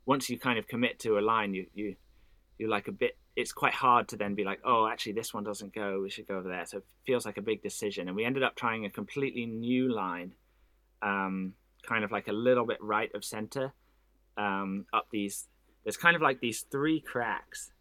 [0.05, 1.95] Once you kind of commit to a line, you you
[2.57, 3.17] you're like a bit.
[3.35, 6.01] It's quite hard to then be like, oh, actually this one doesn't go.
[6.01, 6.65] We should go over there.
[6.65, 9.93] So it feels like a big decision, and we ended up trying a completely new
[9.93, 10.33] line,
[11.01, 11.53] um,
[11.87, 13.73] kind of like a little bit right of center,
[14.37, 15.47] um, up these.
[15.85, 17.71] There's kind of like these three cracks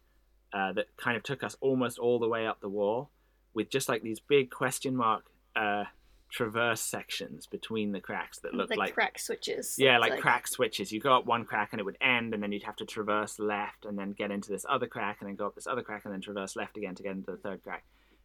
[0.53, 3.09] uh, that kind of took us almost all the way up the wall
[3.53, 5.85] with just like these big question mark uh,
[6.29, 9.75] traverse sections between the cracks that look like, like crack switches.
[9.77, 10.91] yeah It's like, crack switches.
[10.91, 13.39] You go up one crack and it would end and then you'd have to traverse
[13.39, 16.05] left and then get into this other crack and then go up this other crack
[16.05, 17.83] and then traverse left again to get into the third crack.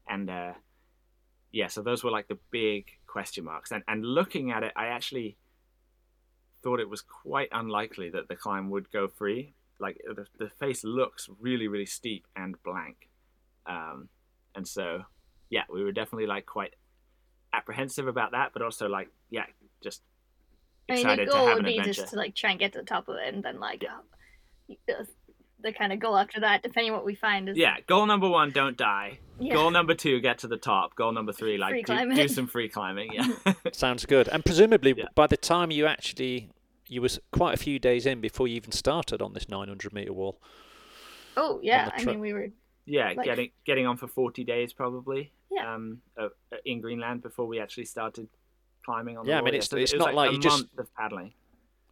[0.08, 0.52] And uh,
[1.52, 3.72] yeah so those were like the big question marks.
[3.72, 5.36] And, and looking at it i actually
[6.62, 10.84] thought it was quite unlikely that the climb would go free like the, the face
[10.84, 13.08] looks really really steep and blank.
[13.66, 14.08] Um,
[14.54, 15.02] and so
[15.48, 16.74] yeah we were definitely like quite
[17.52, 19.44] apprehensive about that but also like yeah
[19.82, 20.02] just
[20.88, 22.00] excited I mean, excited the to goal have would an be adventure.
[22.02, 24.74] just to like try and get to the top of it, and then like uh,
[24.86, 25.06] the,
[25.62, 28.50] the kind of goal after that, depending what we find, is yeah goal number one
[28.50, 29.18] don't die.
[29.38, 29.54] Yeah.
[29.54, 30.94] goal number two get to the top.
[30.96, 33.32] Goal number three Free like do, do some free climbing yeah.
[33.72, 34.28] Sounds good.
[34.28, 35.04] And presumably, Yeah.
[35.14, 36.50] by the time you actually,
[36.90, 40.12] you was quite a few days in before you even started on this 900 meter
[40.12, 40.40] wall.
[41.36, 42.48] Oh yeah, the I mean we were
[42.84, 45.74] yeah Like- getting getting on for 40 days probably Yeah.
[45.74, 46.28] um uh,
[46.64, 48.28] in greenland before we actually started
[48.84, 50.66] climbing on the Yeah, I mean, it's- so it's it not like a you just
[50.76, 51.32] of paddling.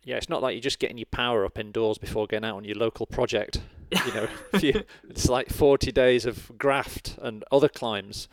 [0.04, 2.64] Yeah, it's not like you're just getting your power up indoors before going out on
[2.64, 3.61] your local project.
[4.06, 4.28] You know,
[4.61, 8.26] you, it's like 40 days of graft and other climbs.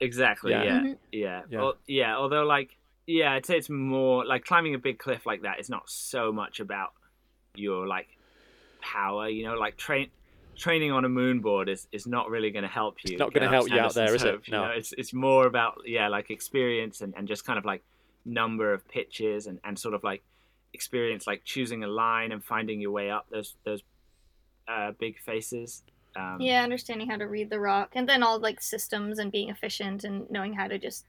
[0.00, 0.52] Exactly.
[0.52, 0.62] Yeah.
[0.64, 0.80] Yeah.
[0.80, 0.96] Mhm.
[1.10, 1.42] Yeah.
[1.50, 1.58] Yeah.
[1.58, 2.16] Well, yeah.
[2.16, 2.76] Although, like,
[3.08, 6.30] yeah, I'd say it's more like climbing a big cliff like that is not so
[6.30, 6.90] much about
[7.54, 8.06] your like
[8.82, 9.30] power.
[9.30, 10.10] You know, like train
[10.54, 13.12] training on a MoonBoard is, is not really going to help you.
[13.12, 14.30] It's not gonna help you out Sanderson's there, is it?
[14.32, 14.64] Hope, you No.
[14.66, 14.70] know?
[14.72, 17.82] it's it's more about yeah, like experience and, and just kind of like
[18.26, 20.22] number of pitches and, and sort of like
[20.74, 23.82] experience like choosing a line and finding your way up those those
[24.68, 25.82] uh, big faces.
[26.14, 29.48] Um, yeah understanding how to read the rock, and then all like systems and being
[29.48, 31.06] efficient and knowing how to just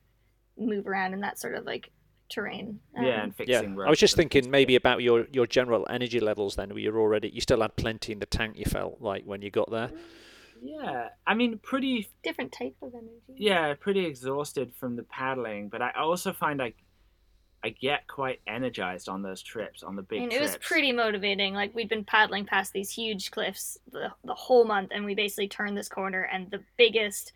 [0.59, 1.89] move around in that sort of like
[2.29, 2.79] terrain.
[2.95, 3.61] Um, Yeah, and Yeah.
[3.61, 6.69] I was just thinking maybe about your, your general energy levels then.
[6.69, 9.49] Where you're already, you still had plenty in the tank, you felt like when you
[9.49, 9.89] got there.
[10.61, 13.09] Yeah, I mean, pretty different type of energy.
[13.37, 16.73] yeah, pretty exhausted from the paddling, but I also find I
[17.61, 20.53] I get quite energized on those trips, on the I big mean, it trips.
[20.53, 21.53] was pretty motivating.
[21.53, 25.47] Like we'd been paddling past these huge cliffs the the whole month, and we basically
[25.47, 27.33] turned this corner, and the biggest, s-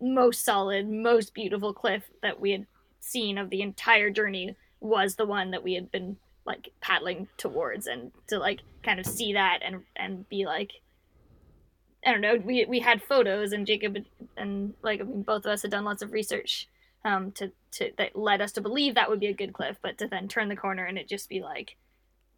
[0.00, 2.66] most solid, most beautiful cliff that we had
[3.00, 7.86] seen of the entire journey was the one that we had been like paddling towards,
[7.86, 10.72] and to like kind of see that and and be like.
[12.06, 12.36] I don't know.
[12.36, 15.70] We we had photos, and Jacob had- and like I mean, both of us had
[15.70, 16.68] done lots of research
[17.04, 19.98] um, to to that led us to believe that would be a good cliff, but
[19.98, 21.76] to then turn the corner and it just be like,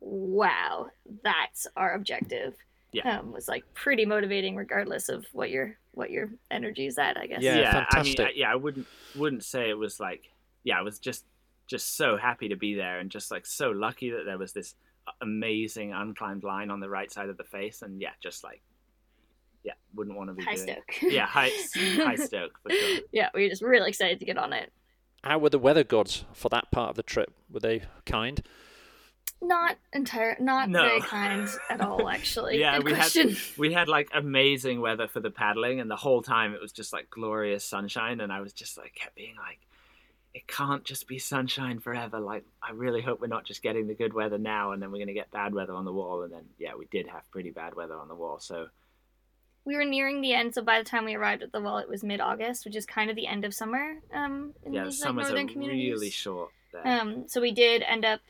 [0.01, 0.89] wow,
[1.23, 2.55] that's our objective.
[3.04, 3.18] Yeah.
[3.18, 7.16] um, was like pretty motivating, regardless of what your what your energy is at.
[7.18, 7.42] I guess.
[7.42, 10.30] Yeah, yeah, I mean, I, yeah, I wouldn't wouldn't say it was like
[10.64, 11.24] yeah, I was just
[11.66, 14.74] just so happy to be there and just like so lucky that there was this
[15.20, 18.62] amazing unclimbed line on the right side of the face, and yeah, just like
[19.64, 20.68] yeah, wouldn't want to be High doing.
[20.68, 21.02] stoke.
[21.02, 22.98] Yeah, high high stoke for sure.
[23.12, 24.72] yeah, we were just really excited to get on it.
[25.24, 27.32] How were the weather gods for that part of the trip?
[27.50, 28.42] Were they kind?
[29.42, 30.83] Not entire, not No.
[30.83, 32.09] very kind at all.
[32.16, 33.37] Actually, Yeah, Good we had- question.
[33.59, 36.92] we had like amazing weather for the paddling and the whole time it was just
[36.92, 39.59] like glorious sunshine and i was just like kept being like
[40.35, 43.94] it can't just be sunshine forever like i really hope we're not just getting the
[43.94, 46.33] good weather now and then we're going to get bad weather on the wall and
[46.33, 48.66] then yeah we did have pretty bad weather on the wall so
[49.66, 51.88] we were nearing the end, so by the time we arrived at the wall, it
[51.88, 53.96] was mid-August, which is kind of the end of summer.
[54.14, 55.90] Um, in yeah the these like, summers are northern communities.
[55.92, 58.20] really short there Um, so we did end up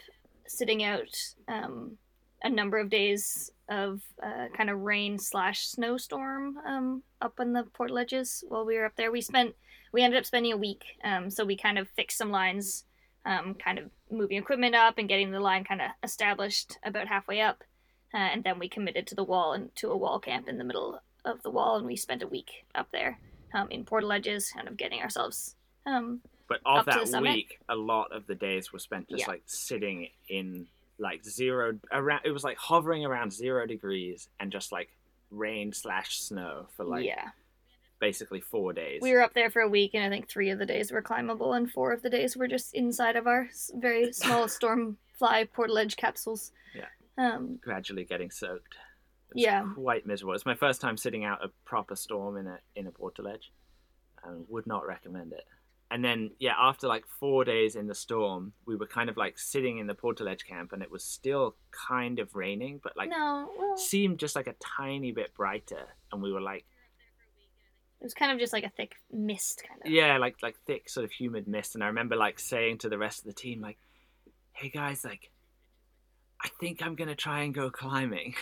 [0.48, 1.16] sitting out
[1.48, 1.98] um,
[2.42, 7.64] a number of days of uh, kind of rain slash snowstorm um, up on the
[7.78, 9.10] portaledges while we were up there.
[9.10, 9.54] We spent
[9.92, 12.84] we ended up spending a week, um, so we kind of fixed some lines,
[13.24, 17.40] um, kind of moving equipment up and getting the line kind of established about halfway
[17.40, 17.64] up,
[18.12, 20.64] uh, and then we committed to the wall and to a wall camp in the
[20.64, 23.18] middle of the wall, and we spent a week up there.
[23.56, 25.56] um, in portaledges, kind of getting ourselves.
[26.48, 29.22] But of Up to the that week, a lot of the days were spent just
[29.22, 29.28] Yeah.
[29.28, 32.20] like sitting in like zero around.
[32.24, 34.90] It was like hovering around zero degrees and just like
[35.30, 37.30] rain slash snow for like yeah,
[37.98, 39.02] basically four days.
[39.02, 41.02] we were up there for a week, and I think three of the days were
[41.02, 45.44] climbable, and four of the days were just inside of our very small storm fly
[45.44, 46.52] portaledge capsules.
[46.74, 46.86] Yeah.
[47.18, 48.76] Um, gradually getting soaked.
[49.32, 49.66] It's Yeah.
[49.74, 50.34] quite miserable.
[50.34, 53.50] It's my first time sitting out a proper storm in a in a portaledge.
[54.24, 55.44] and would not recommend it.
[55.90, 59.38] And then yeah, after like four days in the storm, we were kind of like
[59.38, 63.48] sitting in the portaledge camp, and it was still kind of raining, but like no,
[63.56, 66.64] well, seemed just like a tiny bit brighter, and we were like
[68.00, 69.90] it was kind of just like a thick mist, kind of.
[69.90, 71.74] yeah, like like thick sort of humid mist.
[71.74, 73.78] And I remember like saying to the rest of the team like,
[74.52, 75.30] "Hey guys, like."
[76.38, 78.34] I think I'm gonna try and go climbing.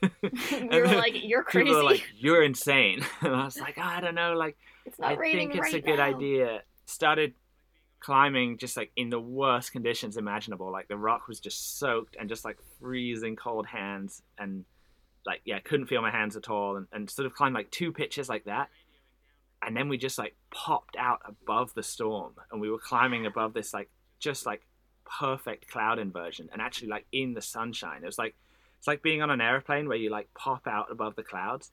[0.22, 1.66] we were like, "You're crazy.
[1.66, 5.12] People were like, "You're insane," and I was like, "I don't know, like it's not
[5.12, 7.34] I raining think it's right a good now." idea." Started
[8.00, 10.70] climbing just like in the worst conditions imaginable.
[10.70, 14.64] Like the rock was just soaked and just like freezing cold hands, and
[15.24, 17.92] like yeah, couldn't feel my hands at all, and, and sort of climbed like two
[17.92, 18.68] pitches like that,
[19.62, 23.54] and then we just like popped out above the storm, and we were climbing above
[23.54, 24.62] this like just like
[25.18, 28.02] perfect cloud inversion, and actually like in the sunshine.
[28.02, 28.34] It was like
[28.78, 31.70] it's like being on an airplane where you like pop out above the clouds.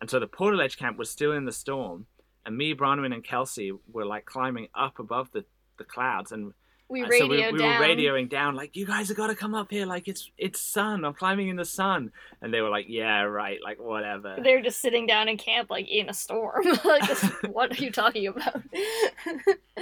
[0.00, 2.06] And so the portaledge camp was still in the storm,
[2.44, 5.44] and me, Bronwyn, and Kelsey were like climbing up above the,
[5.78, 6.52] the clouds, and
[6.88, 7.80] We uh, radioed so we, we down.
[7.80, 9.86] were radioing down like, "You guys have got to come up here!
[9.86, 11.04] Like it's it's sun.
[11.04, 13.58] I'm climbing in the sun." And they were like, "Yeah, right.
[13.62, 16.64] Like whatever." They're just sitting down in camp, like in a storm.
[16.84, 18.62] like, this, what are you talking about?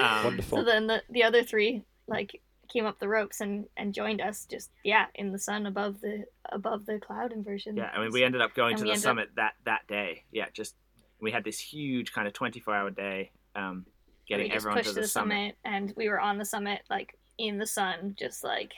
[0.01, 0.59] Um, Wonderful.
[0.59, 2.41] so then the, the other three like
[2.73, 6.25] came up the ropes and and joined us just yeah in the sun above the
[6.51, 7.77] above the cloud inversion.
[7.77, 9.87] Yeah, I mean, we ended up going And to the ended up- summit that that
[9.89, 10.25] day.
[10.33, 10.75] Yeah, just
[11.21, 14.95] we had this huge kind of 24 hour day, um, we getting just everyone pushed
[14.95, 15.57] to the, summit.
[15.65, 18.73] and we were on the summit like in the sun, just like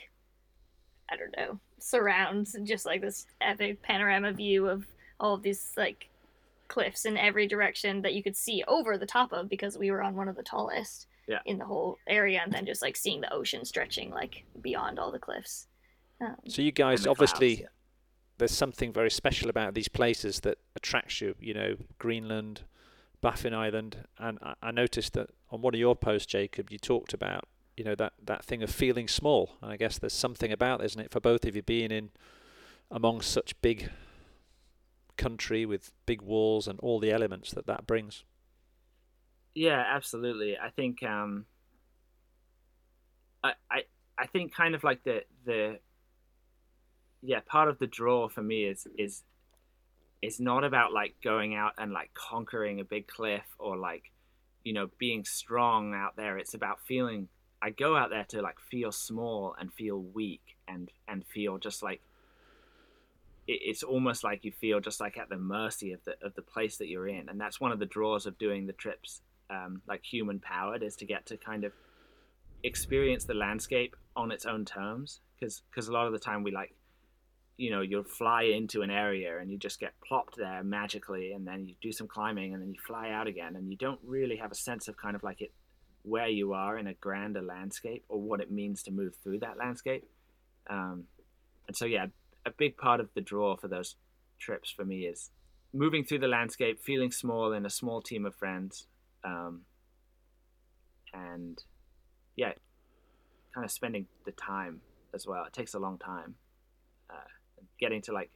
[1.11, 4.85] I don't know, surrounds just like this epic panorama view of
[5.19, 6.09] all of these like
[6.69, 10.01] cliffs in every direction that you could see over the top of because we were
[10.01, 11.39] on one of the tallest Yeah.
[11.45, 15.11] in the whole area and then just like seeing the ocean stretching like beyond all
[15.11, 15.67] the cliffs.
[16.19, 17.67] Um, So you guys obviously clouds, yeah.
[18.37, 21.35] There's something very special about these places that attracts you.
[21.39, 22.61] You know, Greenland,
[23.21, 27.13] Baffin Island, and I, I noticed that on one of your posts, Jacob, you talked
[27.13, 29.57] about you know that that thing of feeling small.
[29.61, 32.11] And I guess there's something about, isn't it, for both of you being in
[32.91, 33.89] among such big
[35.17, 38.23] country with big walls and all the elements that that brings.
[39.55, 40.57] Yeah, absolutely.
[40.57, 41.45] I think um
[43.43, 43.83] I I
[44.17, 45.79] I think kind of like the the
[47.23, 49.23] yeah, part of the draw for me is is
[50.21, 54.11] is not about like going out and like conquering a big cliff or like
[54.63, 56.37] you know being strong out there.
[56.37, 57.29] It's about feeling
[57.61, 61.81] I go out there to like feel small and feel weak and and feel just
[61.81, 62.01] like
[63.47, 66.41] it, it's almost like you feel just like at the mercy of the of the
[66.41, 69.81] place that you're in, and that's one of the draws of doing the trips, um,
[69.87, 71.71] like human powered, is to get to kind of
[72.63, 75.21] experience the landscape on its own terms.
[75.39, 76.75] Because Because a lot of the time we like,
[77.57, 81.47] you know, you'll fly into an area and you just get plopped there magically, and
[81.47, 84.37] then you do some climbing, and then you fly out again, and you don't really
[84.37, 85.51] have a sense of kind of like it
[86.03, 89.57] where you are in a grander landscape or what it means to move through that
[89.57, 90.05] landscape.
[90.69, 91.05] Um,
[91.67, 92.07] and so yeah,
[92.45, 93.95] a big part of the draw for those
[94.37, 95.31] trips for me is
[95.73, 98.87] moving through the landscape, feeling small in a small team of friends,
[99.23, 99.61] um,
[101.13, 101.63] and
[102.35, 102.51] yeah,
[103.53, 104.81] kind of spending the time
[105.13, 105.45] as well.
[105.45, 106.35] It takes a long time.
[107.09, 107.29] Uh,
[107.85, 108.31] getting to like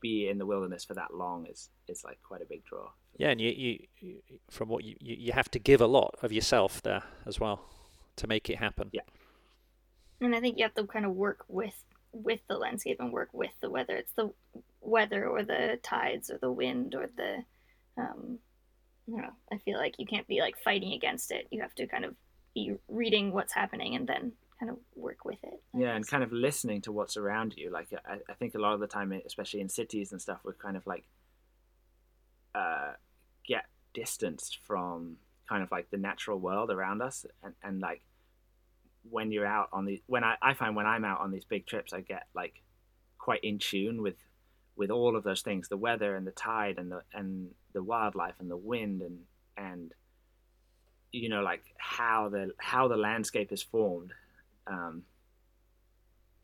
[0.00, 2.86] be in the wilderness for that long is is like quite a big draw.
[3.18, 4.16] Yeah, and you, you, you
[4.50, 7.58] from what you, you you have to give a lot of yourself there as well
[8.16, 8.90] to make it happen.
[8.92, 9.08] Yeah.
[10.20, 11.76] and I think you have to kind of work with
[12.12, 13.96] with the landscape and work with the weather.
[13.96, 14.32] It's the
[14.80, 17.32] weather or the tides or the wind or the
[18.02, 18.38] um
[19.08, 19.36] I don't know.
[19.52, 21.46] I feel like you can't be like fighting against it.
[21.50, 22.14] You have to kind of
[22.54, 25.62] be reading what's happening and then kind of work with it.
[25.74, 28.58] I yeah and kind of listening to what's around you like I, I think a
[28.58, 31.04] lot of the time especially in cities and stuff we're kind of like
[32.54, 32.92] uh
[33.46, 35.16] get distanced from
[35.48, 38.02] kind of like the natural world around us and, and like
[39.08, 41.66] when you're out on the when I, I find when i'm out on these big
[41.66, 42.62] trips i get like
[43.18, 44.16] quite in tune with
[44.74, 48.34] with all of those things the weather and the tide and the and the wildlife
[48.40, 49.20] and the wind and
[49.56, 49.92] and
[51.12, 54.12] you know like how the how the landscape is formed
[54.66, 55.02] um,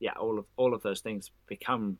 [0.01, 1.99] yeah, all of all of those things become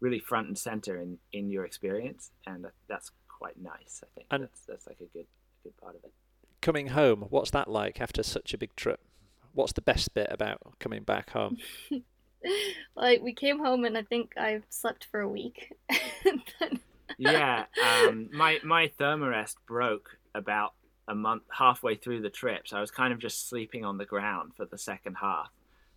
[0.00, 4.02] really front and center in in your experience, and that, that's quite nice.
[4.02, 5.26] I think And- that's that's like a good
[5.62, 6.12] good part of it.
[6.60, 9.00] Coming home, what's that like after such a big trip?
[9.52, 11.58] What's the best bit about coming back home?
[12.96, 15.72] like we came home and I think I slept for a week.
[17.18, 17.64] yeah,
[18.06, 20.72] um, my my thermarest broke about
[21.08, 24.04] a month halfway through the trip, so I was kind of just sleeping on the
[24.06, 25.50] ground for the second half.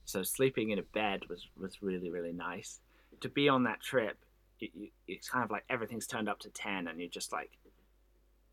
[0.05, 2.79] So sleeping in a bed was was really really nice.
[3.21, 4.17] To be on that trip,
[4.59, 4.71] it,
[5.07, 7.51] it's kind of like everything's turned up to ten, and you're just like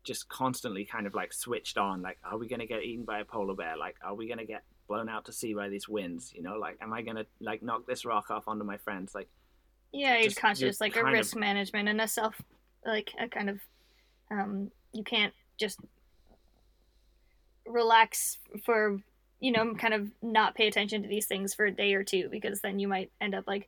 [0.03, 3.19] just constantly kind of like switched on like are we going to get eaten by
[3.19, 3.77] a polar bear?
[3.77, 6.33] Like are we going to get blown out to sea by these winds?
[6.35, 9.15] You know like am i going to like knock this rock off onto my friends?
[9.15, 9.29] Like
[9.93, 11.39] yeah you're conscious like a risk of...
[11.39, 12.41] management and a self
[12.85, 13.59] like a kind of
[14.31, 15.79] um you can't just
[17.65, 18.99] relax for
[19.43, 22.29] you know kind of not pay attention to these things for a day or two
[22.31, 23.67] because then you might end up like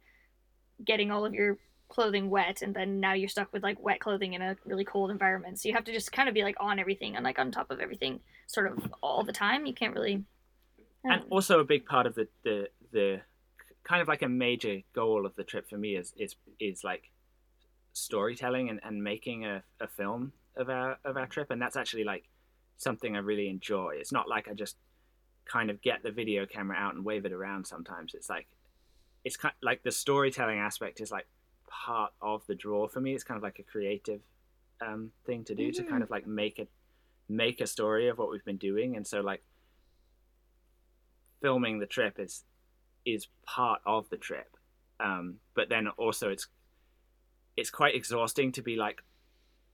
[0.83, 1.57] getting all of your
[1.89, 5.11] clothing wet and then now you're stuck with like wet clothing in a really cold
[5.11, 5.59] environment.
[5.59, 7.71] So you have to just kind of be like on everything and like on top
[7.71, 9.65] of everything sort of all the time.
[9.65, 10.23] You can't really
[11.03, 13.21] and also a big part of the the the
[13.83, 17.11] kind of like a major goal of the trip for me is is is like
[17.91, 21.51] storytelling and, and making a, a film of our of our trip.
[21.51, 22.29] And that's actually like
[22.77, 23.95] something I really enjoy.
[23.99, 24.77] It's not like I just
[25.45, 28.13] kind of get the video camera out and wave it around sometimes.
[28.13, 28.47] It's like
[29.23, 31.27] it's kind of like the storytelling aspect is like
[31.67, 33.13] part of the draw for me.
[33.13, 34.21] It's kind of like a creative
[34.81, 35.71] um, thing to do mm-hmm.
[35.71, 36.03] to kind mm-hmm.
[36.03, 36.69] of like make it
[37.27, 39.43] make a story of what we've been doing, and so like
[41.41, 42.43] filming the trip is
[43.05, 44.57] is part of the trip.
[44.99, 46.47] Um, but then also it's
[47.57, 49.01] it's quite exhausting to be like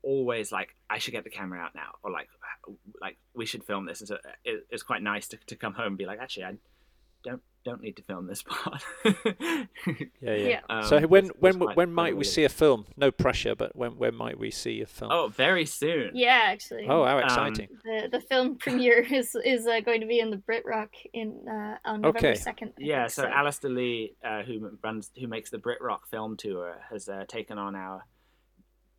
[0.03, 2.27] always like I should get the camera out now or like
[3.01, 5.87] like we should film this and so it, it's quite nice to, to come home
[5.87, 6.53] and be like actually I
[7.23, 8.83] don't don't need to film this part.
[9.05, 9.65] yeah,
[10.21, 10.33] yeah.
[10.33, 10.59] yeah.
[10.69, 12.85] Um, so when it's, when it's when might we see a film?
[12.97, 15.11] No pressure, but when when might we see a film?
[15.11, 16.11] Oh, very soon.
[16.13, 16.87] Yeah, actually.
[16.89, 17.69] Oh, how um, exciting!
[17.71, 20.91] Um, the the film premiere is is uh, going to be in the Brit Rock
[21.13, 22.69] in uh, on November second.
[22.69, 22.85] Okay.
[22.85, 26.81] Yeah, so, so Alastair Lee, uh, who runs who makes the Brit Rock film tour,
[26.89, 28.05] has uh, taken on our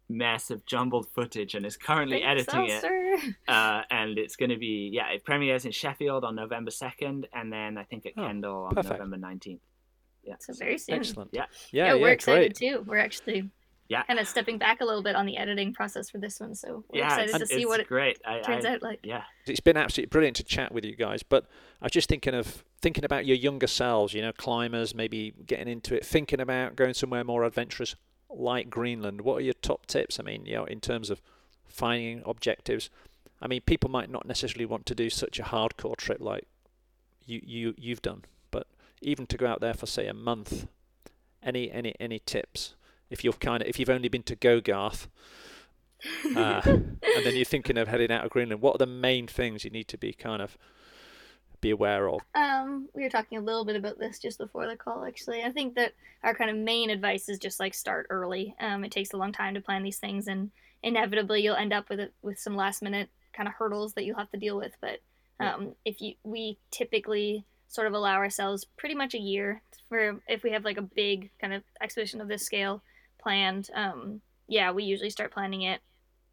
[0.09, 3.35] massive jumbled footage and is currently editing so, it.
[3.49, 7.53] Uh, and it's going to be yeah, it premieres in Sheffield on November second, and
[7.53, 8.95] then I think at oh, Kendal on perfect.
[8.95, 9.61] November nineteenth.
[10.25, 10.97] Yeah, so very soon.
[10.97, 11.31] Excellent.
[11.33, 12.73] Yeah, yeah, yeah we're excited great.
[12.73, 12.85] too.
[12.87, 13.51] We're actually
[13.89, 16.55] yeah kind of stepping back a little bit on the editing process for this one,
[16.55, 18.19] so we're yeah, excited to see what it great.
[18.25, 19.01] I, turns I, out like.
[19.03, 21.45] Yeah, it's been absolutely brilliant to chat with you guys, but
[21.83, 25.69] I was just thinking of thinking about your younger selves, you know, climbers, maybe getting
[25.69, 27.95] into it, thinking about going somewhere more adventurous
[28.37, 30.19] like Greenland, what are your top tips?
[30.19, 31.21] I mean, you know, in terms of
[31.73, 32.91] finding objectives.
[33.41, 36.47] I mean, people might not necessarily want to do such a hardcore trip like
[37.27, 38.67] you you you've done, but
[39.01, 40.67] even to go out there for say a month,
[41.43, 42.75] any any any tips?
[43.11, 45.09] If you've kind of if you've only been to Gogarth,
[46.37, 49.65] uh, and then you're thinking of heading out of Greenland, what are the main things
[49.65, 50.57] you need to be kind of
[51.63, 52.21] be aware of?
[52.35, 55.07] Um, we were talking a little bit about this just before the call.
[55.07, 58.55] Actually, I think that our kind of main advice is just like start early.
[58.61, 60.51] Um, it takes a long time to plan these things, and
[60.83, 64.19] inevitably you'll end up with it with some last minute kind of hurdles that you'll
[64.19, 64.73] have to deal with.
[64.83, 65.01] But
[65.41, 70.43] um, if you, we typically sort of allow ourselves pretty much a year for if
[70.43, 72.83] we have like a big kind of expedition of this scale
[73.19, 73.71] planned.
[73.75, 75.81] Um, yeah, we usually start planning it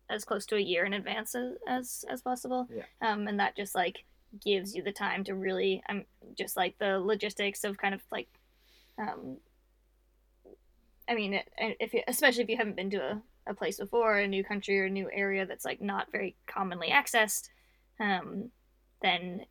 [0.09, 2.67] as close to a year in advance as as, as possible.
[2.75, 2.84] Yeah.
[3.01, 4.05] Um, and that just like
[4.43, 6.03] gives you the time to really um
[6.38, 8.27] just like the logistics of kind of like
[8.97, 9.38] um
[11.07, 14.27] i mean if you especially if you haven't been to a, a place before a
[14.27, 17.49] new country or a new area that's like not very commonly accessed
[17.99, 18.49] um
[19.01, 19.45] then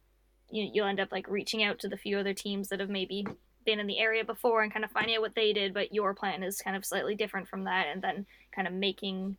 [0.50, 3.26] you, you'll end up like reaching out to the few other teams that have maybe
[3.66, 6.14] been in the area before and kind of finding out what they did but your
[6.14, 8.24] plan is kind of slightly different from that and then
[8.54, 9.36] kind of making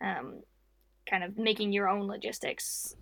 [0.00, 0.42] um,
[1.08, 2.94] kind of making your own logistics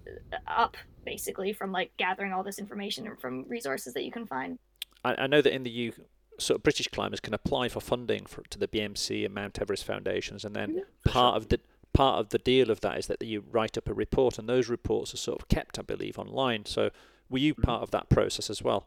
[0.46, 4.58] up basically from like gathering all this information from resources that you can find.
[5.04, 5.92] I, I know that in the U,
[6.38, 9.84] sort of British climbers can apply for funding for, to the BMC and Mount Everest
[9.84, 11.10] foundations, and then mm-hmm.
[11.10, 11.60] part of the
[11.92, 14.68] part of the deal of that is that you write up a report, and those
[14.68, 16.66] reports are sort of kept, I believe, online.
[16.66, 16.90] So
[17.28, 17.62] were you mm-hmm.
[17.62, 18.86] part of that process as well?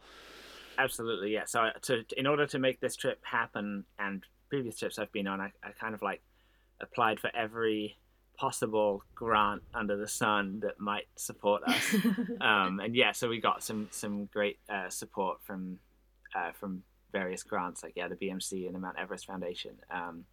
[0.77, 1.45] Absolutely, yeah.
[1.45, 5.39] So, to, in order to make this trip happen, and previous trips I've been on,
[5.39, 6.21] I, I kind of like
[6.81, 7.97] applied for every
[8.37, 11.95] possible grant under the sun that might support us.
[12.41, 15.79] um, and yeah, so we got some some great uh, support from
[16.35, 19.71] uh, from various grants, like yeah, the BMC and the Mount Everest Foundation.
[19.91, 20.25] Um,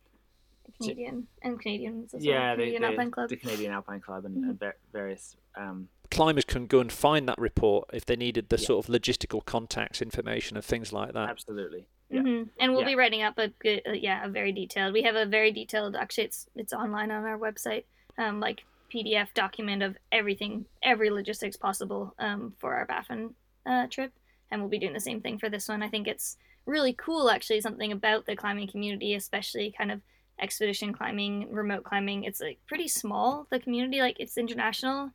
[0.80, 2.56] Canadian and Canadians as yeah, well.
[2.56, 3.28] Canadian the, Alpine Club.
[3.28, 4.64] the Canadian Alpine Club and, mm-hmm.
[4.64, 8.66] and various um, climbers can go and find that report if they needed the yeah.
[8.66, 11.28] sort of logistical contacts information and things like that.
[11.30, 11.86] Absolutely.
[12.10, 12.20] Yeah.
[12.22, 12.48] Mm-hmm.
[12.58, 12.88] And we'll yeah.
[12.88, 14.92] be writing up a good, uh, yeah, a very detailed.
[14.92, 15.94] We have a very detailed.
[15.94, 17.84] Actually, it's it's online on our website.
[18.18, 23.34] Um, like PDF document of everything, every logistics possible um, for our Baffin
[23.64, 24.12] uh, trip,
[24.50, 25.82] and we'll be doing the same thing for this one.
[25.82, 26.36] I think it's
[26.66, 30.00] really cool, actually, something about the climbing community, especially kind of
[30.40, 32.24] expedition climbing, remote climbing.
[32.24, 33.46] It's like pretty small.
[33.50, 35.10] The community, like it's international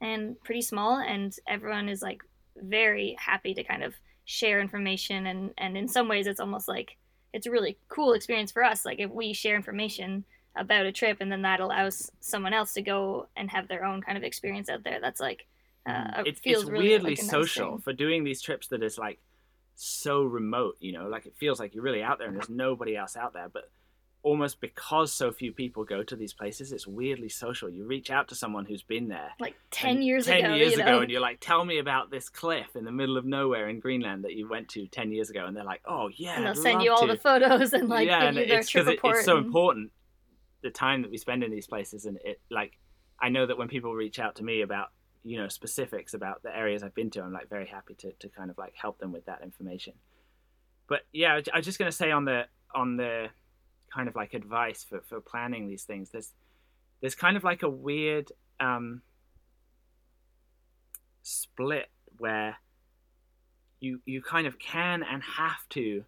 [0.00, 2.22] and pretty small, and everyone is like
[2.56, 3.94] very happy to kind of
[4.26, 6.98] share information, and and in some ways, it's almost like
[7.32, 8.84] it's a really cool experience for us.
[8.84, 10.24] Like if we share information
[10.56, 14.00] about a trip and then that allows someone else to go and have their own
[14.00, 15.46] kind of experience out there that's like
[15.86, 17.80] uh, it, feels it's really weirdly like nice social thing.
[17.80, 19.18] for doing these trips that is like
[19.76, 22.96] so remote you know like it feels like you're really out there and there's nobody
[22.96, 23.70] else out there but
[24.26, 27.70] almost because so few people go to these places it's weirdly social.
[27.70, 30.72] You reach out to someone who's been there like 10 and years 10 ago years
[30.74, 33.68] you ago and you're like tell me about this cliff in the middle of nowhere
[33.68, 36.44] in greenland that you went to 10 years ago and they're like oh yeah and
[36.44, 37.12] they'll I'd send you all to.
[37.12, 39.46] the photos and like yeah give and you their it's because it, it's so and-
[39.46, 39.92] important
[40.62, 42.72] the time that we spend in these places and it like
[43.20, 44.88] i know that when people reach out to me about
[45.22, 48.28] you know specifics about the areas i've been to i'm like very happy to, to
[48.28, 49.92] kind of like help them with that information.
[50.88, 53.28] But yeah i was- I was just going to say on the on the
[53.96, 56.32] kind of like advice for, for planning these things there's
[57.00, 58.30] there's kind of like a weird
[58.60, 59.00] um
[61.22, 61.88] split
[62.18, 62.56] where
[63.80, 66.04] you you kind of can and have to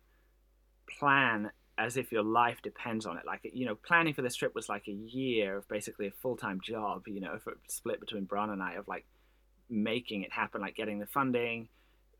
[0.98, 3.24] plan as if your life depends on it.
[3.26, 6.36] Like you know, planning for this trip was like a year of basically a full
[6.36, 7.06] time job.
[7.06, 9.06] You know, for split between Bron and I of like
[9.70, 11.68] making it happen, like getting the funding,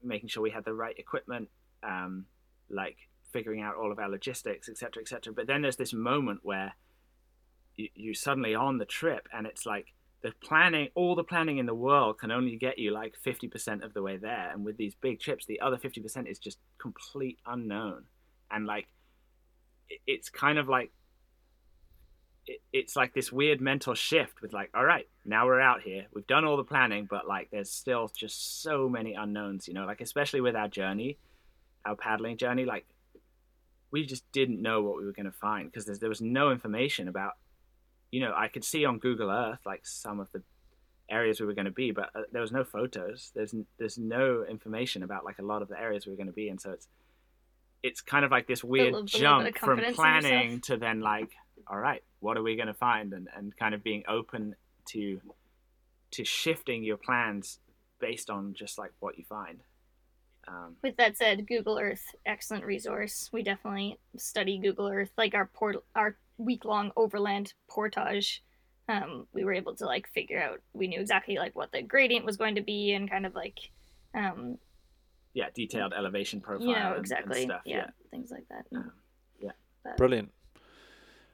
[0.03, 1.49] making sure we had the right equipment,
[1.83, 2.27] um,
[2.71, 2.97] like
[3.33, 5.33] figuring out all of our logistics, etc., etc.
[5.33, 6.75] But then there's this moment where
[7.77, 11.67] you, you suddenly on the trip, and it's like the planning, all the planning in
[11.67, 14.51] the world can only get you like 50% of the way there.
[14.53, 18.05] And with these big trips, the other 50% is just complete unknown.
[18.51, 18.89] And like,
[20.07, 20.91] it's kind of like,
[22.73, 26.07] it's like this weird mental shift with like, all right, now we're out here.
[26.13, 29.85] We've done all the planning, but like, there's still just so many unknowns, you know,
[29.85, 31.19] like, especially with our journey,
[31.85, 32.87] our paddling journey, like,
[33.91, 37.09] we just didn't know what we were going to find because there was no information
[37.09, 37.33] about
[38.11, 40.43] you know, I could see on Google Earth like some of the
[41.11, 43.33] areas we were going to be, but uh, there was no photos.
[43.35, 46.29] There's n- there's no information about like a lot of the areas we were going
[46.29, 46.59] to be in.
[46.59, 46.89] So it's
[47.83, 51.31] it's kind of like this weird little bit of jump from planning to then like,
[51.67, 55.21] all right, what are we going to find, and and kind of being open to
[56.13, 57.59] to shifting your plans
[58.01, 59.61] based on just like what you find.
[60.49, 63.29] Um, With that said, Google Earth, excellent resource.
[63.33, 68.43] We definitely study Google Earth, like our port, our week long overland portage.
[68.89, 70.61] Um, we were able to like figure out.
[70.73, 73.59] We knew exactly like what the gradient was going to be, and kind of like,
[74.15, 74.57] um,
[75.35, 76.67] yeah, detailed elevation profile.
[76.67, 78.65] you know, and- and exactly, stuff, yeah, things like that.
[78.75, 78.93] Um,
[79.41, 79.51] yeah.
[79.85, 80.33] But- Brilliant.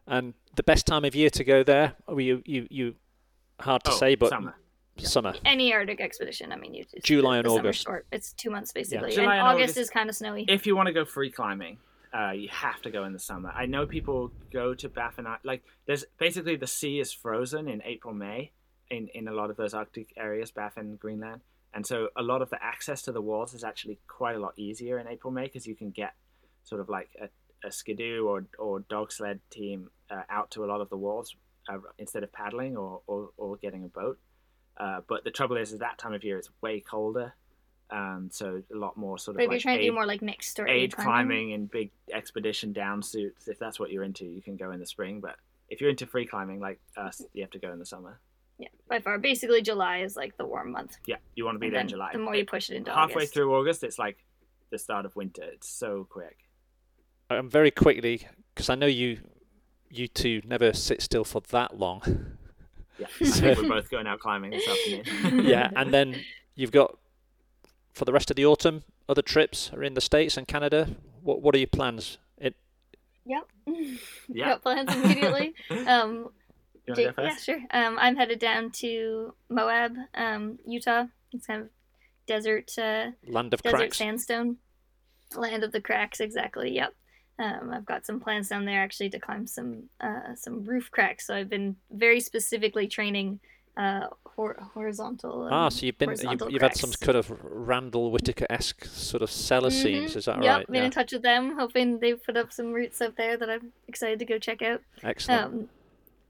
[0.07, 1.95] And the best time of year to go there?
[2.09, 2.95] Or you you you
[3.61, 4.57] hard to Oh, say, but summer.
[4.99, 5.35] Summer.
[5.45, 7.85] Any Arctic expedition, I mean, you just, July and August.
[7.85, 8.07] Short.
[8.13, 9.17] It's two months basically, Yeah.
[9.17, 9.79] July and and August, August.
[9.79, 10.45] is kind of snowy.
[10.49, 11.79] if you want to go free climbing,
[12.13, 13.51] uh, you have to go in the summer.
[13.51, 18.15] I know people go to Baffin Like, there's basically the sea is frozen in April,
[18.15, 18.53] May,
[18.91, 21.41] in in a lot of those Arctic areas, Baffin, Greenland,
[21.73, 24.57] and so a lot of the access to the walls is actually quite a lot
[24.57, 26.15] easier in April, May because you can get
[26.63, 27.29] sort of like a,
[27.67, 31.35] a skidoo or or dog sled team uh, out to a lot of the walls
[31.69, 34.19] uh, instead of paddling or, or or getting a boat.
[34.77, 37.35] Uh, but the trouble is, is that time of year it's way colder,
[37.91, 40.07] um, so a lot more sort of but if like you're trying to do more
[40.07, 43.47] like mixed or aid climbing and big expedition down suits.
[43.47, 45.21] If that's what you're into, you can go in the spring.
[45.21, 45.37] But
[45.69, 48.19] if you're into free climbing like us, you have to go in the summer.
[48.59, 50.97] yeah, by far, basically July is like the warm month.
[51.07, 52.11] Yeah, you want to be And there in July.
[52.13, 53.35] The more you push it into halfway August.
[53.35, 54.19] through August, it's like
[54.71, 55.45] the start of winter.
[55.45, 56.39] It's so quick.
[57.31, 59.19] Um, very quickly, because I know you
[59.89, 62.39] you two never sit still for that long.
[62.99, 65.45] Yeah, I think we're both going out climbing this afternoon.
[65.47, 66.21] yeah, and then
[66.55, 66.97] you've got
[67.93, 70.89] for the rest of the autumn other trips are in the states and Canada.
[71.23, 72.19] What what are your plans?
[72.39, 72.55] It
[73.27, 73.49] Yep.
[74.29, 74.51] Yeah.
[74.51, 75.55] Got plans immediately.
[75.87, 76.31] Um,
[76.87, 77.61] You Jake- go yeah, sure.
[77.71, 81.07] Um, I'm headed down to Moab, um, Utah.
[81.33, 81.69] It's kind of
[82.27, 83.99] desert, uh, land of desert cracks.
[83.99, 84.57] sandstone,
[85.35, 86.21] land of the cracks.
[86.21, 86.75] Exactly.
[86.75, 86.95] Yep.
[87.39, 91.27] Um, I've got some plans down there actually to climb some uh, some roof cracks.
[91.27, 93.41] So I've been very specifically training
[93.77, 95.49] uh, hor- horizontal.
[95.51, 99.31] Ah, so you've been you've, you've had some kind of Randall Whittaker esque sort of
[99.33, 99.83] cellar Mhm.
[99.83, 100.17] scenes.
[100.17, 100.67] Is that yep, right?
[100.69, 100.85] been Yeah.
[100.85, 104.21] in touch with them, hoping they put up some routes up there that I'm excited
[104.21, 104.83] to go check out.
[105.03, 105.43] Excellent.
[105.45, 105.69] Um,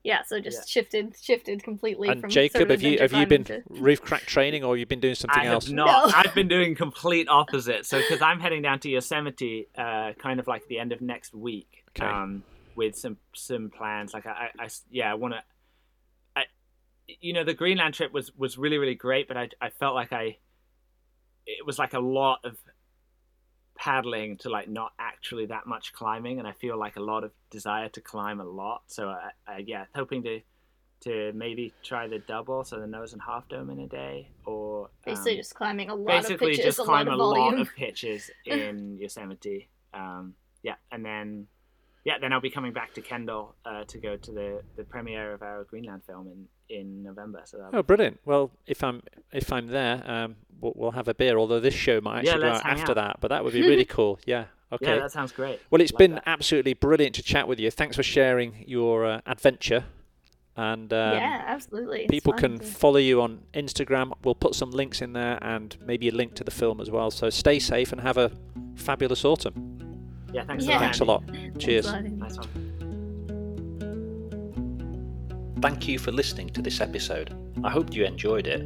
[0.05, 0.65] yeah, so just Yeah.
[0.83, 4.01] shifted shifted completely and from Jacob, sort of have you have you been to- roof
[4.03, 5.67] crack training or you've been doing something I else?
[5.67, 6.09] have not.
[6.09, 6.13] No.
[6.15, 7.87] I've been doing complete opposite.
[7.87, 11.35] So because I'm heading down to Yosemite, uh, kind of like the end of next
[11.35, 12.07] week, Okay.
[12.07, 12.45] um,
[12.77, 14.13] with some some plans.
[14.15, 15.43] Like i i yeah, I want to.
[16.37, 16.45] I
[17.07, 20.13] you know, the Greenland trip was was really really great, but I I felt like
[20.13, 20.37] I
[21.47, 22.57] it was like a lot of
[23.77, 27.33] paddling to like not actually that much climbing, and I feel like a lot of
[27.51, 28.83] desire to climb a lot.
[28.87, 30.41] So I, I yeah, hoping to
[31.01, 34.91] to maybe try the double, so the nose and half dome in a day, or
[35.05, 37.31] basically um, just climbing a lot basically of pitches, just climb a a lot of
[37.31, 37.61] lot volume.
[37.61, 39.69] of pitches in Yosemite.
[39.93, 41.47] Um, yeah, and then
[42.05, 45.33] yeah, then I'll be coming back to Kendal uh, to go to the, the premiere
[45.33, 47.43] of our Greenland film in, in November.
[47.45, 48.21] So that'll Oh, brilliant!
[48.25, 49.03] Well, if I'm
[49.33, 51.37] if I'm there, um, we'll, we'll have a beer.
[51.39, 52.95] Although this show might Yeah, actually go out after out.
[52.97, 54.19] that, but that would be really cool.
[54.27, 54.47] Yeah.
[54.73, 54.87] Okay.
[54.95, 55.61] Yeah, that sounds great.
[55.71, 56.25] Well, it's Like been that.
[56.27, 57.71] absolutely brilliant to chat with you.
[57.71, 59.85] Thanks for sharing your uh, adventure.
[60.57, 62.03] And um, yeah, absolutely.
[62.03, 64.13] It's people can to- follow you on Instagram.
[64.25, 67.11] We'll put some links in there and maybe a link to the film as well.
[67.11, 68.31] So stay safe and have a
[68.77, 69.79] fabulous autumn.
[70.33, 70.73] Yeah, thanks Yeah.
[70.73, 70.81] a lot.
[70.81, 71.13] Thanks a Andy.
[71.13, 71.23] lot.
[71.27, 71.87] Thanks Cheers.
[71.87, 72.49] a lot, Nice one.
[75.65, 77.35] Thank you for listening to this episode.
[77.65, 78.63] I hope you enjoyed it.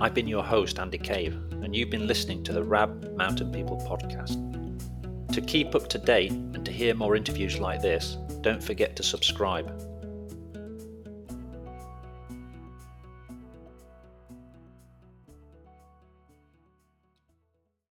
[0.00, 3.76] I've been your host, Andy Cave, and you've been listening to the Rab Mountain People
[3.88, 4.34] podcast.
[5.32, 9.04] To keep up to date and to hear more interviews like this, don't forget to
[9.04, 9.80] subscribe